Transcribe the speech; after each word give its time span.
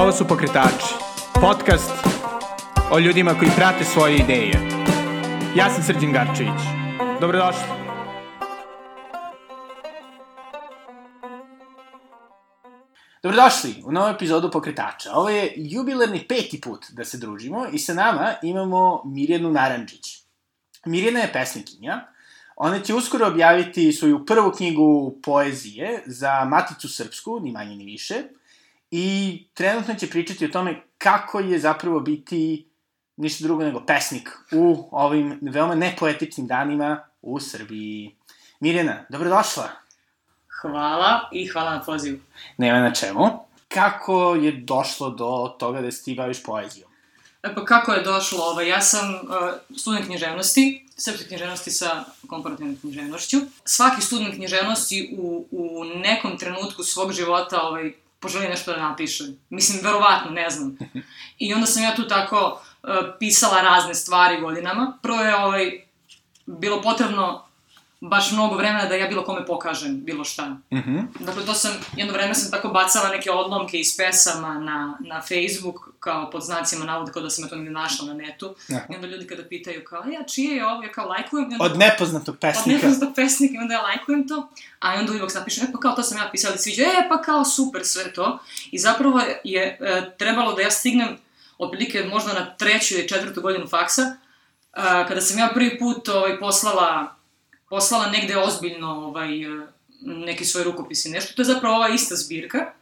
Ovo 0.00 0.12
su 0.12 0.24
Pokretači, 0.28 0.94
podcast 1.40 1.90
o 2.92 2.98
ljudima 2.98 3.34
koji 3.38 3.50
prate 3.56 3.84
svoje 3.84 4.16
ideje. 4.16 4.52
Ja 5.56 5.70
sam 5.70 5.82
Srđan 5.82 6.12
Garčević. 6.12 6.60
Dobrodošli. 7.20 7.62
Dobrodošli 13.22 13.82
u 13.84 13.92
novu 13.92 14.08
epizodu 14.08 14.50
Pokretača. 14.50 15.10
Ovo 15.14 15.28
je 15.28 15.52
jubilarni 15.56 16.28
peti 16.28 16.60
put 16.60 16.86
da 16.90 17.04
se 17.04 17.18
družimo 17.18 17.66
i 17.72 17.78
sa 17.78 17.94
nama 17.94 18.34
imamo 18.42 19.02
Mirjanu 19.04 19.50
Naranđić. 19.50 20.22
Mirjana 20.86 21.20
je 21.20 21.32
pesnikinja. 21.32 22.06
Ona 22.56 22.80
će 22.80 22.94
uskoro 22.94 23.26
objaviti 23.26 23.92
svoju 23.92 24.26
prvu 24.26 24.52
knjigu 24.56 25.18
poezije 25.22 26.02
za 26.06 26.44
Maticu 26.44 26.88
Srpsku, 26.88 27.40
ni 27.40 27.52
manje 27.52 27.76
ni 27.76 27.84
više. 27.84 28.22
I 28.90 29.38
trenutno 29.54 29.94
će 29.94 30.10
pričati 30.10 30.44
o 30.44 30.48
tome 30.48 30.82
kako 30.98 31.40
je 31.40 31.58
zapravo 31.58 32.00
biti 32.00 32.70
ništa 33.16 33.44
drugo 33.44 33.64
nego 33.64 33.86
pesnik 33.86 34.30
u 34.52 34.88
ovim 34.92 35.38
veoma 35.42 35.74
nepoetičnim 35.74 36.46
danima 36.46 37.04
u 37.22 37.40
Srbiji. 37.40 38.16
Mirjana, 38.60 39.04
dobrodošla. 39.08 39.68
Hvala 40.60 41.28
i 41.32 41.46
hvala 41.46 41.70
na 41.70 41.82
pozivu. 41.82 42.18
Nema 42.56 42.80
na 42.80 42.94
čemu. 42.94 43.28
Kako 43.68 44.34
je 44.34 44.52
došlo 44.52 45.10
do 45.10 45.56
toga 45.58 45.80
da 45.80 45.90
se 45.90 46.04
ti 46.04 46.14
baviš 46.14 46.42
poezijom? 46.42 46.90
E 47.42 47.54
pa 47.54 47.64
kako 47.64 47.92
je 47.92 48.02
došlo 48.02 48.38
ovo? 48.38 48.50
Ovaj, 48.50 48.68
ja 48.68 48.80
sam 48.80 49.14
uh, 49.14 49.20
student 49.76 50.06
književnosti, 50.06 50.86
srpske 50.96 51.28
književnosti 51.28 51.70
sa 51.70 52.04
komparativnom 52.26 52.76
književnošću. 52.80 53.36
Svaki 53.64 54.02
student 54.02 54.34
književnosti 54.34 55.14
u, 55.18 55.46
u 55.50 55.84
nekom 55.84 56.38
trenutku 56.38 56.82
svog 56.82 57.12
života 57.12 57.62
ovaj, 57.62 57.92
poželi 58.20 58.48
nešto 58.48 58.72
da 58.72 58.88
napiše. 58.88 59.24
Mislim, 59.50 59.80
verovatno, 59.82 60.30
ne 60.30 60.50
znam. 60.50 60.78
I 61.38 61.54
onda 61.54 61.66
sam 61.66 61.82
ja 61.82 61.94
tu 61.94 62.08
tako 62.08 62.62
uh, 62.82 62.90
pisala 63.18 63.62
razne 63.62 63.94
stvari 63.94 64.40
godinama. 64.40 64.98
Prvo 65.02 65.20
je 65.20 65.36
ovaj, 65.36 65.86
bilo 66.46 66.82
potrebno 66.82 67.49
baš 68.00 68.32
mnogo 68.32 68.56
vremena 68.56 68.86
da 68.86 68.94
ja 68.94 69.08
bilo 69.08 69.24
kome 69.24 69.46
pokažem 69.46 70.04
bilo 70.04 70.24
šta. 70.24 70.46
Mm 70.46 70.60
-hmm. 70.70 71.06
Dakle, 71.20 71.46
to 71.46 71.54
sam, 71.54 71.72
jedno 71.96 72.12
vreme 72.12 72.34
sam 72.34 72.50
tako 72.50 72.68
bacala 72.68 73.08
neke 73.08 73.30
odlomke 73.30 73.78
iz 73.78 73.96
pesama 73.96 74.58
na, 74.58 74.98
na 75.00 75.20
Facebook, 75.20 75.88
kao 76.00 76.30
pod 76.30 76.42
znacima 76.42 76.84
navoda, 76.84 77.12
kao 77.12 77.22
da 77.22 77.30
sam 77.30 77.44
ja 77.44 77.48
to 77.48 77.56
negde 77.56 77.70
našla 77.70 78.06
na 78.06 78.14
netu. 78.14 78.54
Aha. 78.70 78.80
I 78.90 78.94
onda 78.94 79.06
ljudi 79.06 79.26
kada 79.26 79.44
pitaju 79.44 79.84
kao, 79.84 80.04
ja, 80.04 80.24
čije 80.24 80.56
je 80.56 80.66
ovo? 80.66 80.82
Ja 80.82 80.92
kao 80.92 81.08
lajkujem. 81.08 81.44
Onda, 81.52 81.64
od 81.64 81.78
nepoznatog 81.78 82.36
pesnika. 82.40 82.70
Od 82.70 82.82
nepoznatog 82.82 83.14
pesnika, 83.16 83.54
i 83.54 83.58
onda 83.58 83.74
ja 83.74 83.82
lajkujem 83.82 84.28
to. 84.28 84.48
A 84.80 84.94
onda 84.98 85.12
uvijek 85.12 85.34
napišem, 85.34 85.68
e 85.68 85.72
pa 85.72 85.80
kao 85.80 85.92
to 85.92 86.02
sam 86.02 86.18
ja 86.18 86.28
pisala, 86.32 86.52
da 86.52 86.58
sviđa, 86.58 86.82
e 86.82 87.08
pa 87.08 87.22
kao 87.22 87.44
super 87.44 87.84
sve 87.84 88.12
to. 88.12 88.38
I 88.70 88.78
zapravo 88.78 89.20
je 89.44 89.78
e, 89.80 90.10
trebalo 90.18 90.52
da 90.52 90.62
ja 90.62 90.70
stignem 90.70 91.16
otprilike 91.58 92.04
možda 92.04 92.32
na 92.32 92.56
treću 92.56 92.94
ili 92.94 93.08
četvrtu 93.08 93.40
godinu 93.40 93.68
faksa, 93.68 94.02
e, 94.02 94.16
kada 95.08 95.20
sam 95.20 95.38
ja 95.38 95.50
prvi 95.54 95.78
put 95.78 96.08
ovaj, 96.08 96.38
poslala 96.38 97.19
poslala 97.70 98.10
negde 98.10 98.36
ozbiljno 98.36 98.88
ovaj, 98.88 99.42
e, 99.42 99.66
neki 100.00 100.44
svoj 100.44 100.64
rukopis 100.64 101.04
i 101.04 101.10
nešto. 101.10 101.34
To 101.34 101.42
je 101.42 101.46
zapravo 101.46 101.76
ova 101.76 101.88
ista 101.88 102.16
zbirka. 102.16 102.72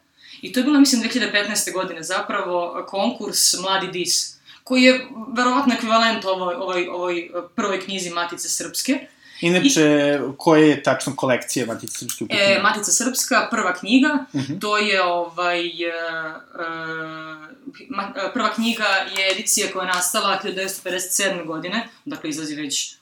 I 0.43 0.53
to 0.53 0.61
je 0.61 0.65
bilo, 0.65 0.81
mislim, 0.81 1.03
2015. 1.03 1.73
godine 1.73 2.03
zapravo 2.03 2.85
konkurs 2.89 3.55
Mladi 3.61 3.89
Dis, 3.89 4.39
koji 4.65 4.83
je 4.83 5.07
verovatno 5.37 5.75
ekvivalent 5.75 6.25
ovoj, 6.25 6.55
ovoj, 6.55 6.89
ovoj 6.89 7.31
prvoj 7.55 7.81
knjizi 7.81 8.11
Matice 8.11 8.49
Srpske. 8.49 9.07
Inače, 9.41 10.19
I, 10.21 10.37
koja 10.37 10.65
je 10.65 10.83
tačno 10.83 11.17
kolekcija 11.17 11.67
Matice 11.67 11.99
Srpske? 11.99 12.25
E, 12.31 12.61
Matica 12.63 12.91
Srpska, 12.91 13.49
prva 13.51 13.75
knjiga, 13.75 14.27
uh 14.33 14.41
mhm. 14.41 14.53
-huh. 14.53 14.61
to 14.61 14.79
je 14.79 15.03
ovaj, 15.03 15.61
uh, 15.61 16.35
uh, 17.85 18.33
prva 18.33 18.55
knjiga 18.55 18.87
je 19.19 19.33
edicija 19.33 19.73
koja 19.73 19.87
je 19.87 19.95
nastala 19.95 20.41
1957. 20.45 21.47
godine, 21.47 21.89
dakle 22.05 22.31
izlazi 22.31 22.55
već 22.55 22.98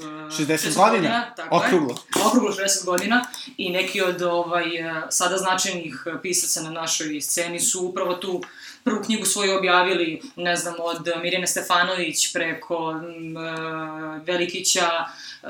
60 0.00 0.76
godina? 0.76 0.90
godina 0.90 1.34
tako 1.36 1.56
okruglo. 1.56 1.94
Je, 2.16 2.26
okruglo 2.26 2.50
60 2.52 2.84
godina 2.84 3.24
i 3.56 3.70
neki 3.70 4.02
od 4.02 4.22
ovaj, 4.22 4.76
e, 4.76 5.02
sada 5.10 5.36
značajnih 5.36 6.06
pisaca 6.22 6.62
na 6.62 6.70
našoj 6.70 7.20
sceni 7.20 7.60
su 7.60 7.86
upravo 7.86 8.14
tu 8.14 8.42
prvu 8.84 9.02
knjigu 9.02 9.24
svoju 9.24 9.58
objavili, 9.58 10.22
ne 10.36 10.56
znam, 10.56 10.74
od 10.78 11.08
Mirjane 11.22 11.46
Stefanović 11.46 12.32
preko 12.32 12.90
m, 12.90 13.36
e, 13.36 13.50
Velikića, 14.26 14.90
e, 15.42 15.48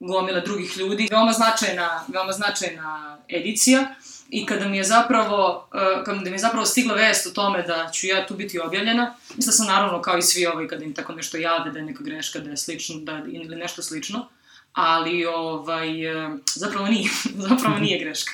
gomila 0.00 0.40
drugih 0.40 0.76
ljudi. 0.76 1.08
Veoma 1.10 1.32
značajna, 1.32 2.04
veoma 2.08 2.32
značajna 2.32 3.18
edicija. 3.28 3.94
I 4.32 4.46
kada 4.46 4.68
mi 4.68 4.76
je 4.76 4.84
zapravo, 4.84 5.68
uh, 5.74 6.04
kada 6.04 6.20
mi 6.20 6.30
je 6.30 6.38
zapravo 6.38 6.66
stigla 6.66 6.94
vest 6.94 7.26
o 7.26 7.30
tome 7.30 7.62
da 7.62 7.90
ću 7.92 8.06
ja 8.06 8.26
tu 8.26 8.34
biti 8.34 8.60
objavljena, 8.60 9.14
mislila 9.36 9.52
sam 9.52 9.66
naravno 9.66 10.02
kao 10.02 10.18
i 10.18 10.22
svi 10.22 10.46
ovi 10.46 10.68
kada 10.68 10.84
im 10.84 10.94
tako 10.94 11.12
nešto 11.12 11.36
jave 11.36 11.70
da 11.70 11.78
je 11.78 11.84
neka 11.84 12.04
greška, 12.04 12.38
da 12.38 12.50
je 12.50 12.56
slično, 12.56 12.96
da, 13.00 13.22
ili 13.32 13.56
nešto 13.56 13.82
slično, 13.82 14.28
ali 14.72 15.26
ovaj, 15.26 16.16
uh, 16.16 16.38
zapravo 16.54 16.86
nije, 16.86 17.10
zapravo 17.48 17.78
nije 17.78 17.98
greška. 17.98 18.32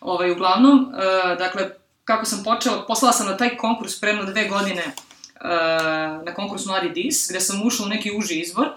Ovaj, 0.00 0.30
uglavnom, 0.30 0.80
uh, 0.80 1.38
dakle, 1.38 1.70
kako 2.04 2.24
sam 2.24 2.44
počela, 2.44 2.86
poslala 2.86 3.12
sam 3.12 3.26
na 3.26 3.36
taj 3.36 3.56
konkurs 3.56 4.00
premno 4.00 4.24
dve 4.24 4.48
godine 4.48 4.84
uh, 4.86 6.24
na 6.24 6.34
konkurs 6.34 6.66
Mladi 6.66 6.90
Dis, 6.90 7.26
gde 7.30 7.40
sam 7.40 7.66
ušla 7.66 7.86
u 7.86 7.88
neki 7.88 8.12
uži 8.18 8.40
izbor, 8.40 8.68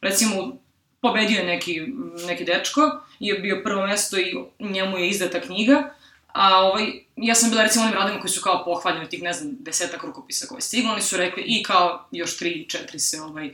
recimo 0.00 0.63
pobedio 1.04 1.38
je 1.38 1.44
neki, 1.44 1.82
neki 2.26 2.44
dečko, 2.44 3.00
je 3.20 3.34
bio 3.38 3.60
prvo 3.64 3.86
mesto 3.86 4.18
i 4.18 4.34
njemu 4.60 4.98
je 4.98 5.08
izdata 5.08 5.40
knjiga, 5.40 5.94
a 6.32 6.60
ovaj, 6.60 6.86
ja 7.16 7.34
sam 7.34 7.50
bila 7.50 7.62
recimo 7.62 7.84
onim 7.84 7.96
radima 7.96 8.20
koji 8.20 8.30
su 8.30 8.40
kao 8.40 8.64
pohvaljeni 8.64 9.08
tih, 9.08 9.22
ne 9.22 9.32
znam, 9.32 9.56
desetak 9.60 10.04
rukopisa 10.04 10.46
koje 10.46 10.60
stiglo, 10.60 10.92
oni 10.92 11.02
su 11.02 11.16
rekli 11.16 11.42
i 11.46 11.62
kao 11.62 12.08
još 12.10 12.38
tri, 12.38 12.66
četiri 12.68 12.98
se 12.98 13.20
ovaj, 13.20 13.46
eh, 13.46 13.52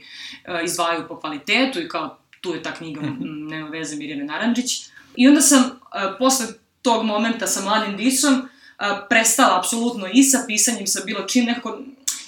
izdvajaju 0.63 1.07
po 1.07 1.19
kvalitetu 1.19 1.81
i 1.81 1.89
kao 1.89 2.17
tu 2.41 2.53
je 2.53 2.63
ta 2.63 2.73
knjiga, 2.73 3.01
mhm. 3.01 3.47
nema 3.47 3.69
veze 3.69 3.95
Mirjane 3.95 4.23
Naranđić. 4.23 4.85
I 5.15 5.27
onda 5.27 5.41
sam, 5.41 5.61
uh, 5.61 6.15
posle 6.19 6.45
tog 6.81 7.05
momenta 7.05 7.47
sa 7.47 7.61
mladim 7.61 7.97
disom, 7.97 8.33
uh, 8.33 8.85
prestala 9.09 9.59
apsolutno 9.59 10.07
i 10.13 10.23
sa 10.23 10.43
pisanjem, 10.47 10.87
sa 10.87 11.01
bilo 11.05 11.27
čim 11.27 11.45
nekako, 11.45 11.79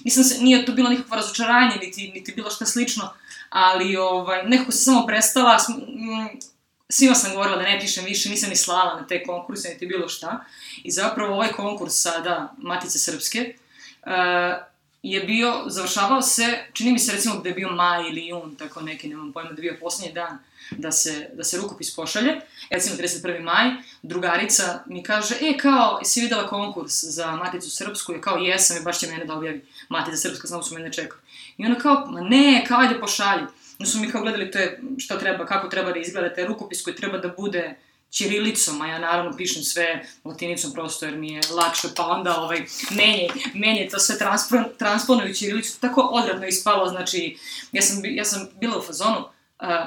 se, 0.09 0.43
nije 0.43 0.65
to 0.65 0.71
bilo 0.71 0.89
nikakvo 0.89 1.15
razočaranje, 1.15 1.75
niti, 1.81 2.11
niti 2.15 2.31
bilo 2.31 2.49
šta 2.49 2.65
slično, 2.65 3.13
ali 3.49 3.97
ovaj, 3.97 4.43
nekako 4.43 4.71
se 4.71 4.83
samo 4.83 5.05
prestala, 5.05 5.57
mm, 5.57 6.39
svima 6.89 7.15
sam 7.15 7.31
govorila 7.31 7.57
da 7.57 7.63
ne 7.63 7.79
pišem 7.79 8.05
više, 8.05 8.29
nisam 8.29 8.49
ni 8.49 8.55
slala 8.55 9.01
na 9.01 9.07
te 9.07 9.23
konkurse, 9.23 9.69
niti 9.69 9.85
bilo 9.85 10.09
šta. 10.09 10.45
I 10.83 10.91
zapravo 10.91 11.33
ovaj 11.33 11.51
konkurs 11.51 12.01
sada, 12.01 12.53
Matice 12.57 12.99
Srpske, 12.99 13.55
uh, 14.05 14.11
je 15.03 15.19
bio, 15.19 15.63
završavao 15.67 16.21
se, 16.21 16.65
čini 16.73 16.91
mi 16.91 16.99
se 16.99 17.11
recimo 17.11 17.35
da 17.35 17.49
je 17.49 17.55
bio 17.55 17.69
maj 17.69 18.09
ili 18.09 18.27
jun, 18.27 18.55
tako 18.55 18.81
neki, 18.81 19.07
nemam 19.07 19.33
pojma, 19.33 19.51
da 19.51 19.61
je 19.61 19.71
bio 19.71 19.79
poslednji 19.81 20.13
dan 20.13 20.39
da 20.71 20.91
se, 20.91 21.29
da 21.33 21.43
se 21.43 21.57
rukopis 21.57 21.95
pošalje. 21.95 22.41
Recimo 22.73 22.95
31. 22.95 23.43
maj, 23.43 23.71
drugarica 24.01 24.83
mi 24.85 25.03
kaže, 25.03 25.35
e, 25.41 25.57
kao, 25.57 25.99
jesi 26.01 26.21
videla 26.21 26.47
konkurs 26.47 27.03
za 27.03 27.31
Maticu 27.31 27.69
Srpsku? 27.69 28.13
Je 28.13 28.21
kao, 28.21 28.37
jesam, 28.37 28.77
i 28.77 28.83
baš 28.83 28.99
će 28.99 29.07
mene 29.07 29.25
da 29.25 29.33
objavi 29.33 29.65
Matica 29.89 30.17
Srpska, 30.17 30.47
samo 30.47 30.63
su 30.63 30.75
mene 30.75 30.93
čekali. 30.93 31.21
I 31.57 31.65
ona 31.65 31.75
kao, 31.75 32.05
ma 32.07 32.21
ne, 32.21 32.65
kao, 32.67 32.79
ajde 32.79 32.99
pošalji. 32.99 33.43
Onda 33.79 33.91
su 33.91 33.99
mi 33.99 34.11
kao 34.11 34.21
gledali 34.21 34.51
to 34.51 34.59
je, 34.59 34.81
šta 34.97 35.19
treba, 35.19 35.45
kako 35.45 35.67
treba 35.67 35.91
da 35.91 35.99
izgleda, 35.99 36.33
taj 36.33 36.45
rukopis 36.45 36.83
koji 36.83 36.95
treba 36.95 37.17
da 37.17 37.27
bude 37.27 37.75
ćirilicom, 38.09 38.81
a 38.81 38.87
ja 38.87 38.99
naravno 38.99 39.37
pišem 39.37 39.63
sve 39.63 40.05
latinicom 40.25 40.73
prosto 40.73 41.05
jer 41.05 41.17
mi 41.17 41.33
je 41.33 41.41
lakše, 41.51 41.87
pa 41.95 42.05
onda 42.05 42.37
ovaj, 42.37 42.65
menje, 42.91 43.27
menje 43.53 43.87
to 43.91 43.99
sve 43.99 44.17
transpon, 44.17 44.65
transponuju 44.77 45.33
ćirilicu, 45.33 45.79
tako 45.79 46.01
odradno 46.01 46.47
ispalo, 46.47 46.89
znači, 46.89 47.37
ja 47.71 47.81
sam, 47.81 48.01
ja 48.05 48.25
sam 48.25 48.47
bila 48.59 48.77
u 48.77 48.81
fazonu, 48.81 49.32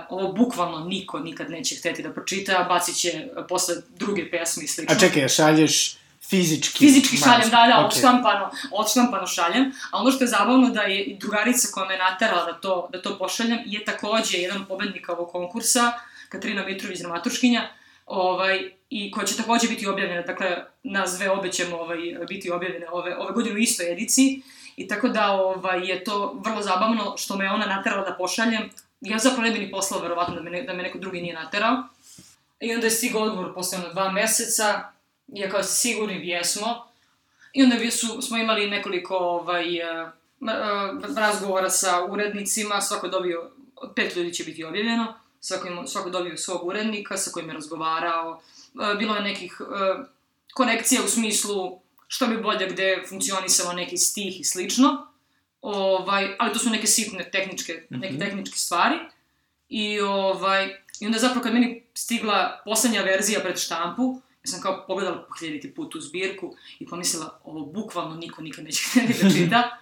ovo 0.09 0.33
bukvalno 0.33 0.81
niko 0.81 1.19
nikad 1.19 1.51
neće 1.51 1.77
hteti 1.77 2.03
da 2.03 2.13
pročita, 2.13 2.53
a 2.59 2.65
bacit 2.65 2.97
će 2.97 3.29
posle 3.49 3.75
druge 3.89 4.31
pesme 4.31 4.65
i 4.65 4.67
slično. 4.67 4.95
A 4.97 4.99
čekaj, 4.99 5.29
šalješ 5.29 5.97
Fizički? 6.29 6.79
Fizički 6.79 7.17
šaljem, 7.17 7.51
da, 7.51 7.57
da, 7.57 7.79
okay. 7.79 7.87
odštampano, 7.87 8.51
odštampano 8.73 9.27
šaljem. 9.27 9.73
A 9.91 10.01
ono 10.01 10.11
što 10.11 10.25
je 10.25 10.29
zabavno 10.29 10.71
da 10.71 10.83
je 10.83 11.05
i 11.05 11.19
drugarica 11.19 11.69
koja 11.75 11.87
me 11.87 11.99
naterala 11.99 12.45
da 12.45 12.53
to, 12.53 12.89
da 12.93 13.03
to 13.03 13.19
pošaljem 13.19 13.59
je 13.67 13.85
takođe 13.85 14.39
jedan 14.39 14.65
pobednik 14.65 15.09
ovog 15.09 15.31
konkursa, 15.31 15.93
Katrina 16.29 16.67
Mitrović, 16.67 16.99
dramatuškinja, 16.99 17.69
ovaj, 18.07 18.71
i 18.91 19.11
koja 19.11 19.27
će 19.27 19.37
takođe 19.37 19.69
biti 19.69 19.87
objavljena, 19.87 20.23
dakle, 20.23 20.65
nas 20.83 21.17
dve 21.17 21.31
obe 21.31 21.53
ćemo 21.53 21.77
ovaj, 21.77 21.99
biti 22.29 22.51
objavljene 22.51 22.87
ove, 22.91 23.17
ove 23.17 23.33
godine 23.33 23.55
u 23.55 23.59
istoj 23.59 23.93
ediciji. 23.93 24.43
I 24.77 24.89
tako 24.89 25.09
da 25.09 25.31
ovaj, 25.33 25.89
je 25.89 26.05
to 26.05 26.41
vrlo 26.45 26.63
zabavno 26.63 27.15
što 27.17 27.37
me 27.37 27.51
ona 27.51 27.67
naterala 27.67 28.05
da 28.05 28.17
pošaljem. 28.17 28.71
Ja 29.11 29.19
zapravo 29.19 29.43
ne 29.43 29.51
bi 29.51 29.59
ni 29.59 29.71
poslao, 29.71 30.01
verovatno, 30.01 30.35
da 30.35 30.41
me, 30.43 30.51
ne, 30.51 30.63
da 30.63 30.73
me 30.73 30.83
neko 30.83 30.99
drugi 30.99 31.21
nije 31.21 31.35
naterao. 31.35 31.83
I 32.61 32.75
onda 32.75 32.87
je 32.87 32.91
stigao 32.91 33.23
odgovor 33.23 33.55
posle 33.55 33.79
dva 33.93 34.13
meseca, 34.13 34.93
ja 35.29 35.51
kao 35.51 35.63
sigurni, 35.63 36.29
jesmo. 36.29 36.87
I 37.53 37.63
onda 37.63 37.91
su, 37.91 38.23
smo 38.23 38.39
imali 38.39 38.71
nekoliko 38.71 39.17
ovaj, 39.17 39.67
uh, 39.67 41.17
razgovora 41.17 41.71
sa 41.71 42.05
urednicima, 42.05 42.81
svako 42.81 43.07
je 43.07 43.11
dobio, 43.11 43.51
pet 43.97 44.17
ljudi 44.17 44.35
će 44.35 44.45
biti 44.45 44.65
objavljeno, 44.65 45.15
svako, 45.41 45.69
ima, 45.69 45.87
svako 45.87 46.11
dobio 46.11 46.37
svog 46.37 46.67
urednika 46.67 47.17
sa 47.17 47.31
kojim 47.31 47.49
je 47.49 47.55
razgovarao, 47.55 48.41
uh, 48.75 48.99
bilo 48.99 49.15
je 49.17 49.23
nekih 49.23 49.61
konekcija 50.55 51.03
u 51.05 51.09
smislu 51.09 51.81
što 52.09 52.27
bi 52.27 52.37
bolje 52.37 52.69
gde 52.69 53.05
funkcionisalo 53.09 53.73
neki 53.73 53.97
stih 53.97 54.41
i 54.41 54.45
slično. 54.45 55.07
Ovaj, 55.63 56.37
ali 56.39 56.53
to 56.53 56.59
su 56.59 56.71
neke 56.71 56.87
sitne 56.87 57.31
tehničke, 57.31 57.87
neke 57.91 58.09
Mhm. 58.09 58.21
tehničke 58.21 58.59
stvari. 58.59 58.95
I, 59.69 60.01
ovaj, 60.01 60.67
I 61.01 61.07
onda 61.07 61.19
zapravo 61.19 61.43
kad 61.43 61.53
meni 61.55 61.83
stigla 61.95 62.63
poslednja 62.65 63.03
verzija 63.03 63.41
pred 63.41 63.59
štampu, 63.59 64.03
ja 64.37 64.51
sam 64.51 64.61
kao 64.61 64.85
pogledala 64.87 65.23
po 65.23 65.35
hiljaditi 65.41 65.75
put 65.75 65.95
u 65.95 66.01
zbirku 66.01 66.55
i 66.79 66.87
pomislila, 66.87 67.41
ovo 67.45 67.61
bukvalno 67.67 68.15
niko 68.15 68.43
nikad 68.43 68.65
neće 68.65 68.83
htjeti 68.91 69.25
da 69.25 69.31
čita. 69.35 69.79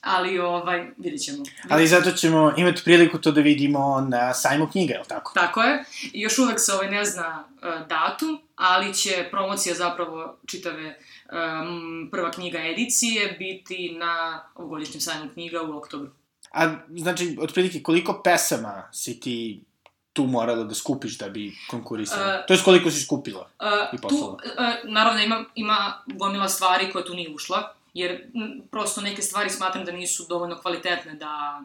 Ali, 0.00 0.38
ovaj, 0.38 0.86
vidit 0.98 1.22
ćemo. 1.22 1.44
Ali 1.68 1.86
zato 1.86 2.10
ćemo 2.10 2.54
imati 2.56 2.82
priliku 2.84 3.18
to 3.18 3.30
da 3.30 3.40
vidimo 3.40 4.00
na 4.00 4.34
sajmu 4.34 4.68
knjiga, 4.68 4.94
je 4.94 5.00
li 5.00 5.06
tako? 5.08 5.32
Tako 5.34 5.62
je. 5.62 5.84
I 6.04 6.20
još 6.20 6.38
uvek 6.38 6.60
se 6.60 6.72
ovaj 6.72 6.90
ne 6.90 7.04
zna 7.04 7.44
uh, 7.52 7.86
datum, 7.88 8.40
ali 8.56 8.94
će 8.94 9.28
promocija 9.30 9.74
zapravo 9.74 10.38
čitave 10.46 10.98
um, 11.32 12.08
prva 12.10 12.30
knjiga 12.30 12.58
edicije 12.58 13.36
biti 13.38 13.96
na 13.98 14.42
ovogodišnjem 14.54 15.00
sajmu 15.00 15.30
knjiga 15.32 15.62
u 15.62 15.76
oktobru. 15.76 16.10
A, 16.52 16.76
znači, 16.96 17.36
otprilike, 17.40 17.82
koliko 17.82 18.20
pesama 18.24 18.88
si 18.92 19.20
ti 19.20 19.64
tu 20.12 20.24
morala 20.26 20.64
da 20.64 20.74
skupiš 20.74 21.18
da 21.18 21.28
bi 21.28 21.52
konkurisala? 21.70 22.34
E, 22.34 22.46
to 22.46 22.54
je 22.54 22.60
koliko 22.64 22.90
si 22.90 23.04
skupila? 23.04 23.50
Uh, 23.60 23.66
I 23.92 23.96
tu, 23.96 24.02
poslala. 24.02 24.32
uh, 24.32 24.90
naravno, 24.90 25.20
ima, 25.20 25.44
ima 25.54 26.02
gomila 26.06 26.48
stvari 26.48 26.92
koja 26.92 27.04
tu 27.04 27.14
nije 27.14 27.34
ušla, 27.34 27.74
jer 27.94 28.12
m, 28.12 28.62
prosto 28.70 29.00
neke 29.00 29.22
stvari 29.22 29.50
smatram 29.50 29.84
da 29.84 29.92
nisu 29.92 30.26
dovoljno 30.28 30.58
kvalitetne 30.60 31.14
da, 31.14 31.62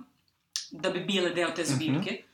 da 0.71 0.89
bi 0.89 0.99
bile 0.99 1.29
deo 1.29 1.51
te 1.51 1.65
zbirke. 1.65 2.11
Mhm. 2.11 2.27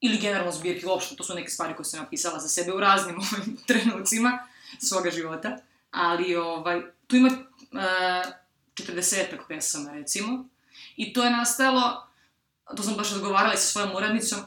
Ili 0.00 0.18
generalno 0.18 0.52
zbirke, 0.52 0.86
uopšte, 0.86 1.16
to 1.16 1.24
su 1.24 1.34
neke 1.34 1.50
stvari 1.50 1.74
koje 1.74 1.84
sam 1.84 2.00
napisala 2.00 2.38
za 2.38 2.48
sebe 2.48 2.72
u 2.72 2.80
raznim 2.80 3.16
ovim 3.32 3.56
trenucima 3.66 4.38
svoga 4.78 5.10
života. 5.10 5.58
Ali, 5.92 6.36
ovaj, 6.36 6.82
tu 7.06 7.16
ima 7.16 7.28
uh, 7.28 8.32
40 8.74 9.38
pesama, 9.48 9.92
recimo. 9.92 10.48
I 10.96 11.12
to 11.12 11.24
je 11.24 11.30
nastalo, 11.30 12.06
to 12.76 12.82
sam 12.82 12.94
baš 12.94 13.10
razgovarala 13.10 13.56
sa 13.56 13.66
svojom 13.72 13.96
uradnicom, 13.96 14.40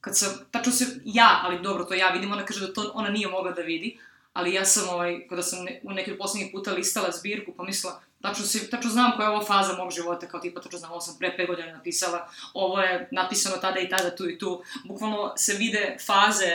kad 0.00 0.18
sam, 0.18 0.30
tačno 0.50 0.72
se, 0.72 0.86
ja, 1.04 1.40
ali 1.44 1.62
dobro, 1.62 1.84
to 1.84 1.94
ja 1.94 2.08
vidim, 2.08 2.32
ona 2.32 2.44
kaže 2.44 2.66
da 2.66 2.72
to 2.72 2.90
ona 2.94 3.08
nije 3.08 3.28
mogla 3.28 3.52
da 3.52 3.62
vidi, 3.62 3.98
ali 4.32 4.54
ja 4.54 4.64
sam, 4.64 4.88
ovaj, 4.88 5.26
kada 5.28 5.42
sam 5.42 5.64
ne, 5.64 5.80
u 5.84 5.92
neki 5.92 6.12
od 6.12 6.18
poslednjih 6.18 6.50
puta 6.52 6.72
listala 6.72 7.10
zbirku, 7.12 7.52
pomislila, 7.52 8.00
tačno, 8.22 8.44
se, 8.44 8.70
tačno 8.70 8.90
znam 8.90 9.12
koja 9.16 9.26
je 9.26 9.34
ovo 9.36 9.44
faza 9.44 9.76
mog 9.76 9.90
života, 9.90 10.28
kao 10.28 10.40
tipa, 10.40 10.60
tačno 10.60 10.78
znam, 10.78 10.92
ovo 10.92 11.00
sam 11.00 11.16
pre 11.18 11.36
5 11.38 11.46
godina 11.46 11.72
napisala, 11.72 12.28
ovo 12.54 12.80
je 12.80 13.08
napisano 13.12 13.56
tada 13.56 13.80
i 13.80 13.88
tada, 13.88 14.16
tu 14.16 14.30
i 14.30 14.38
tu, 14.38 14.62
bukvalno 14.84 15.32
se 15.36 15.54
vide 15.54 15.96
faze, 16.06 16.52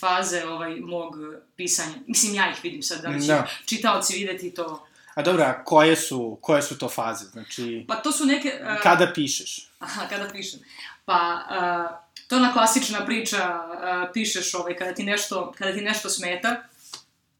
faze 0.00 0.44
ovaj, 0.44 0.74
mog 0.80 1.16
pisanja. 1.56 1.94
Mislim, 2.06 2.34
ja 2.34 2.50
ih 2.50 2.56
vidim 2.62 2.82
sad, 2.82 3.02
da 3.02 3.08
li 3.08 3.20
će 3.20 3.26
Da. 3.26 3.46
čitaoci 3.66 4.14
videti 4.14 4.54
to. 4.54 4.86
A 5.14 5.22
dobro, 5.22 5.42
a 5.44 5.64
koje 5.64 5.96
su, 5.96 6.38
koje 6.40 6.62
su 6.62 6.78
to 6.78 6.88
faze? 6.88 7.24
Znači, 7.24 7.84
Pa 7.88 7.96
to 7.96 8.12
su 8.12 8.26
neke... 8.26 8.60
Uh, 8.62 8.82
kada 8.82 9.12
pišeš? 9.14 9.68
Aha, 9.78 10.06
kada 10.08 10.28
pišem. 10.32 10.60
Pa, 11.04 11.38
uh, 11.50 11.98
to 12.28 12.34
je 12.36 12.40
ona 12.42 12.52
klasična 12.52 13.06
priča, 13.06 13.60
uh, 13.64 14.10
pišeš 14.12 14.54
ovaj, 14.54 14.76
kada 14.76 14.94
ti 14.94 15.02
nešto, 15.02 15.52
kada 15.58 15.72
ti 15.72 15.80
nešto 15.80 16.08
smeta, 16.08 16.56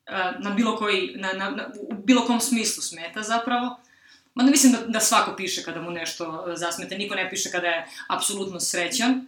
uh, 0.08 0.44
na 0.44 0.50
bilo 0.50 0.76
koji, 0.76 1.12
na, 1.16 1.32
na, 1.32 1.50
na, 1.50 1.68
u 1.90 1.94
bilo 1.94 2.26
kom 2.26 2.40
smislu 2.40 2.82
smeta 2.82 3.22
zapravo. 3.22 3.80
Mada 4.34 4.50
mislim 4.50 4.72
da, 4.72 4.78
da 4.86 5.00
svako 5.00 5.36
piše 5.36 5.62
kada 5.62 5.82
mu 5.82 5.90
nešto 5.90 6.44
zasmeta, 6.56 6.94
niko 6.94 7.14
ne 7.14 7.30
piše 7.30 7.50
kada 7.50 7.66
je 7.66 7.86
apsolutno 8.08 8.60
srećan, 8.60 9.26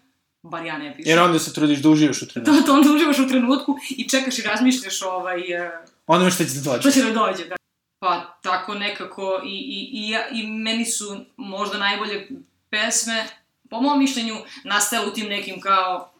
bar 0.50 0.66
ja 0.66 0.78
ne 0.78 0.96
pišem. 0.96 1.10
Jer 1.10 1.18
onda 1.18 1.38
se 1.38 1.52
trudiš 1.52 1.78
da 1.78 1.88
uživaš 1.88 2.22
u 2.22 2.28
trenutku. 2.28 2.56
To, 2.56 2.62
to 2.66 2.72
onda 2.72 2.90
uživaš 2.92 3.18
u 3.18 3.28
trenutku 3.28 3.78
i 3.90 4.08
čekaš 4.08 4.38
i 4.38 4.42
razmišljaš 4.42 5.02
ovaj, 5.02 5.38
uh, 5.38 5.70
Ono 6.06 6.30
što 6.30 6.44
će 6.44 6.50
da 6.54 6.60
dođe. 6.70 6.82
to 6.82 6.90
će 6.90 7.02
da 7.02 7.10
dođe, 7.10 7.44
da. 7.44 7.56
Pa 7.98 8.38
tako 8.42 8.74
nekako 8.74 9.40
i, 9.44 9.48
i, 9.48 9.90
i, 9.92 10.10
ja, 10.10 10.28
i 10.28 10.46
meni 10.46 10.84
su 10.84 11.16
možda 11.36 11.78
najbolje 11.78 12.28
pesme, 12.70 13.26
po 13.70 13.80
mom 13.80 13.98
mišljenju, 13.98 14.34
nastale 14.64 15.06
u 15.06 15.12
tim 15.12 15.28
nekim 15.28 15.60
kao 15.60 16.12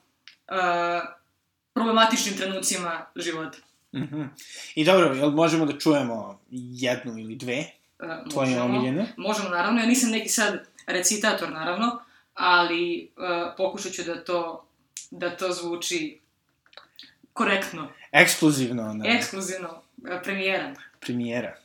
uh, 0.51 0.57
problematičnim 1.75 2.37
trenucima 2.37 3.07
života. 3.17 3.59
Mhm. 3.95 4.23
I 4.75 4.85
dobro, 4.85 5.15
jel 5.15 5.31
možemo 5.31 5.67
da 5.67 5.79
čujemo 5.79 6.41
jednu 6.51 7.19
ili 7.19 7.37
dve 7.37 7.65
Uh, 7.99 8.31
tvoje 8.31 8.49
možemo, 8.49 8.65
omiljene? 8.65 9.15
možemo, 9.17 9.49
naravno, 9.49 9.81
ja 9.81 9.87
nisam 9.87 10.11
neki 10.11 10.29
sad 10.29 10.67
recitator, 10.87 11.53
naravno, 11.53 11.99
ali 12.35 13.13
uh, 13.17 13.55
pokušat 13.57 13.93
ću 13.93 14.03
da 14.03 14.25
to, 14.25 14.67
da 15.11 15.37
to 15.37 15.53
zvuči 15.53 16.21
korektno, 17.33 17.89
Ekskluzivno 18.13 18.95
na 18.95 19.05
ekskluzivno, 19.09 19.69
uh, 19.97 20.21
premijera. 20.23 20.75
premijera. 21.01 21.57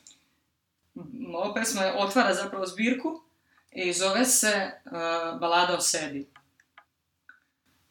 Ova 1.34 1.54
pesma 1.54 1.92
otvara 1.96 2.34
zapravo 2.34 2.66
zbirku 2.66 3.22
i 3.72 3.92
zove 3.92 4.24
se 4.24 4.70
uh, 4.84 4.92
Balada 5.40 5.76
o 5.76 5.80
sebi. 5.80 6.26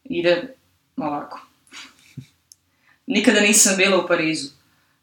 Ide 0.04 0.56
ovako. 0.98 1.40
Nikada 3.08 3.40
nisam 3.40 3.78
bila 3.78 4.04
u 4.04 4.08
Parizu. 4.08 4.48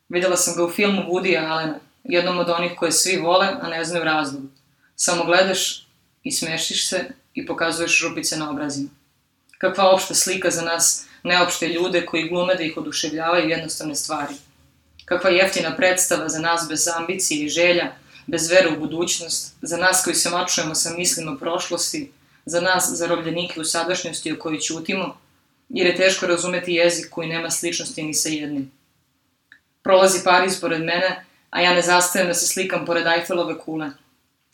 Videla 0.09 0.37
sam 0.37 0.55
ga 0.57 0.65
u 0.65 0.71
filmu 0.71 1.03
Woody 1.03 1.39
Allena, 1.39 1.79
jednom 2.05 2.39
od 2.39 2.51
onih 2.51 2.73
koje 2.79 2.93
svi 2.93 3.17
vole, 3.17 3.49
a 3.61 3.69
ne 3.69 3.85
znaju 3.85 4.05
razlog. 4.05 4.43
Samo 4.97 5.25
gledaš 5.25 5.87
i 6.23 6.33
smešiš 6.33 6.89
se 6.89 7.11
i 7.37 7.47
pokazuješ 7.47 7.99
župice 8.01 8.37
na 8.37 8.51
obrazima. 8.51 8.89
Kakva 9.59 9.91
opšta 9.91 10.15
slika 10.15 10.51
za 10.51 10.63
nas, 10.63 11.07
neopšte 11.23 11.69
ljude 11.69 12.07
koji 12.07 12.29
glume 12.29 12.55
da 12.55 12.63
ih 12.63 12.77
oduševljavaju 12.77 13.49
jednostavne 13.49 13.95
stvari. 13.95 14.35
Kakva 15.05 15.31
jeftina 15.31 15.77
predstava 15.77 16.29
za 16.29 16.39
nas 16.39 16.67
bez 16.69 16.89
ambicije 16.97 17.45
i 17.45 17.49
želja, 17.49 17.93
bez 18.27 18.51
vere 18.51 18.69
u 18.69 18.81
budućnost, 18.81 19.55
za 19.63 19.77
nas 19.77 20.05
koji 20.05 20.17
se 20.17 20.31
mačujemo 20.31 20.75
sa 20.75 20.91
mislima 20.99 21.37
prošlosti, 21.37 22.11
za 22.47 22.61
nas 22.61 22.91
zarobljenike 22.93 23.61
u 23.61 23.65
sadašnjosti 23.65 24.33
o 24.33 24.39
kojoj 24.39 24.61
ćutimo, 24.61 25.19
jer 25.69 25.87
je 25.87 25.97
teško 25.97 26.27
razumeti 26.27 26.73
jezik 26.73 27.11
koji 27.11 27.29
nema 27.29 27.51
sličnosti 27.51 28.03
ni 28.03 28.15
sa 28.15 28.29
jednim. 28.29 28.73
Prolazi 29.83 30.25
Pariz 30.25 30.61
pored 30.61 30.81
mene, 30.81 31.25
a 31.51 31.61
ja 31.61 31.75
ne 31.75 31.83
zastajem 31.83 32.29
da 32.29 32.35
se 32.35 32.47
slikam 32.47 32.87
pored 32.87 33.07
Eiffelove 33.07 33.59
kule. 33.59 33.91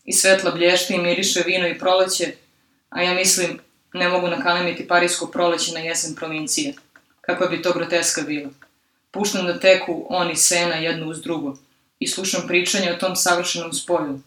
I 0.05 0.12
svetla 0.12 0.50
blješti 0.50 0.94
i 0.94 0.99
miriše 0.99 1.43
vino 1.46 1.69
i 1.69 1.78
proleće, 1.78 2.35
a 2.92 3.02
ja 3.02 3.14
mislim, 3.14 3.58
ne 3.92 4.08
mogu 4.08 4.28
nakalemiti 4.28 4.88
parijsko 4.88 5.26
proleće 5.26 5.72
na 5.72 5.80
jesen 5.80 6.14
provincije. 6.14 6.74
Kakva 7.20 7.46
bi 7.46 7.62
to 7.62 7.72
groteska 7.72 8.22
bila. 8.22 8.50
Puštam 9.10 9.46
da 9.46 9.60
teku 9.60 10.06
on 10.08 10.30
i 10.30 10.36
sena 10.36 10.74
jedno 10.74 11.06
uz 11.06 11.22
drugo 11.22 11.56
i 11.98 12.08
slušam 12.08 12.42
pričanje 12.48 12.92
o 12.92 12.96
tom 12.96 13.16
savršenom 13.16 13.72
spoju. 13.72 14.20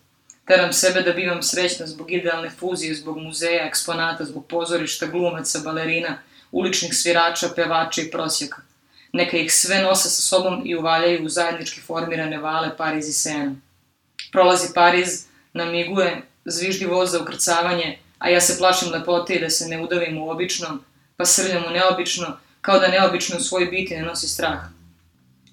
Teram 0.45 0.73
sebe 0.73 1.01
da 1.01 1.13
bivam 1.13 1.43
srećna 1.43 1.87
zbog 1.87 2.11
idealne 2.11 2.49
fuzije, 2.49 2.95
zbog 2.95 3.17
muzeja, 3.17 3.67
eksponata, 3.67 4.25
zbog 4.25 4.45
pozorišta, 4.47 5.05
glumaca, 5.05 5.59
balerina, 5.59 6.17
uličnih 6.51 6.93
svirača, 6.93 7.49
pevača 7.55 8.01
i 8.01 8.11
prosjaka. 8.11 8.61
Neka 9.13 9.37
ih 9.37 9.53
sve 9.53 9.81
nose 9.81 10.09
sa 10.09 10.21
sobom 10.21 10.61
i 10.65 10.75
uvaljaju 10.75 11.25
u 11.25 11.29
zajednički 11.29 11.81
formirane 11.81 12.37
vale 12.37 12.77
Pariz 12.77 13.09
i 13.09 13.13
Sena. 13.13 13.55
Prolazi 14.31 14.73
Pariz, 14.73 15.25
namiguje, 15.53 16.21
zviždi 16.45 16.85
voz 16.85 17.11
za 17.11 17.21
ukrcavanje, 17.21 17.99
a 18.19 18.29
ja 18.29 18.41
se 18.41 18.57
plašim 18.57 18.91
lepote 18.91 19.33
i 19.33 19.39
da 19.39 19.49
se 19.49 19.67
ne 19.67 19.81
udavim 19.81 20.17
u 20.17 20.29
običnom, 20.29 20.83
pa 21.17 21.25
srljam 21.25 21.63
u 21.67 21.71
neobično, 21.71 22.37
kao 22.61 22.79
da 22.79 22.87
neobično 22.87 23.37
u 23.37 23.39
svoj 23.39 23.65
biti 23.65 23.95
ne 23.95 24.03
nosi 24.03 24.27
strah. 24.27 24.59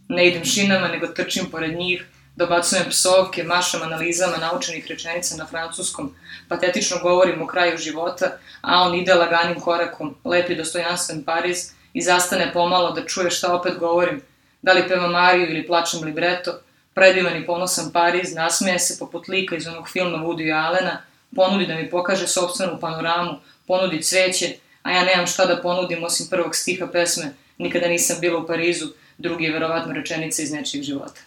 Ne 0.08 0.28
idem 0.28 0.44
šinama, 0.44 0.88
nego 0.88 1.06
trčim 1.06 1.50
pored 1.50 1.76
njih, 1.76 2.06
dobacujem 2.36 2.90
psovke, 2.90 3.44
mašam 3.44 3.82
analizama 3.82 4.36
naučenih 4.36 4.86
rečenica 4.86 5.36
na 5.36 5.46
francuskom, 5.46 6.14
patetično 6.48 6.98
govorim 7.02 7.42
o 7.42 7.46
kraju 7.46 7.78
života, 7.78 8.38
a 8.60 8.82
on 8.82 8.94
ide 8.94 9.14
laganim 9.14 9.60
korakom, 9.60 10.14
lepi 10.24 10.56
dostojanstven 10.56 11.24
Pariz 11.24 11.70
i 11.92 12.02
zastane 12.02 12.52
pomalo 12.52 12.90
da 12.90 13.06
čuje 13.06 13.30
šta 13.30 13.54
opet 13.54 13.78
govorim, 13.78 14.22
da 14.62 14.72
li 14.72 14.88
pevam 14.88 15.10
Mariju 15.10 15.50
ili 15.50 15.66
plačem 15.66 16.02
libreto, 16.04 16.60
predivan 16.94 17.36
i 17.36 17.46
ponosan 17.46 17.92
Pariz, 17.92 18.34
nasmeje 18.34 18.78
se 18.78 18.98
poput 18.98 19.28
lika 19.28 19.56
iz 19.56 19.66
onog 19.66 19.88
filma 19.88 20.18
Woody 20.18 20.66
Allena, 20.66 21.02
ponudi 21.36 21.66
da 21.66 21.74
mi 21.74 21.90
pokaže 21.90 22.28
sobstvenu 22.28 22.80
panoramu, 22.80 23.30
ponudi 23.66 24.02
cveće, 24.02 24.54
a 24.82 24.90
ja 24.90 25.04
nemam 25.04 25.26
šta 25.26 25.46
da 25.46 25.62
ponudim 25.62 26.04
osim 26.04 26.26
prvog 26.30 26.56
stiha 26.56 26.86
pesme 26.86 27.34
Nikada 27.58 27.88
nisam 27.88 28.16
bila 28.20 28.38
u 28.38 28.46
Parizu, 28.46 28.86
drugi 29.18 29.44
je 29.44 29.52
verovatno 29.52 29.92
rečenica 29.92 30.42
iz 30.42 30.52
nečijeg 30.52 30.84
života. 30.84 31.20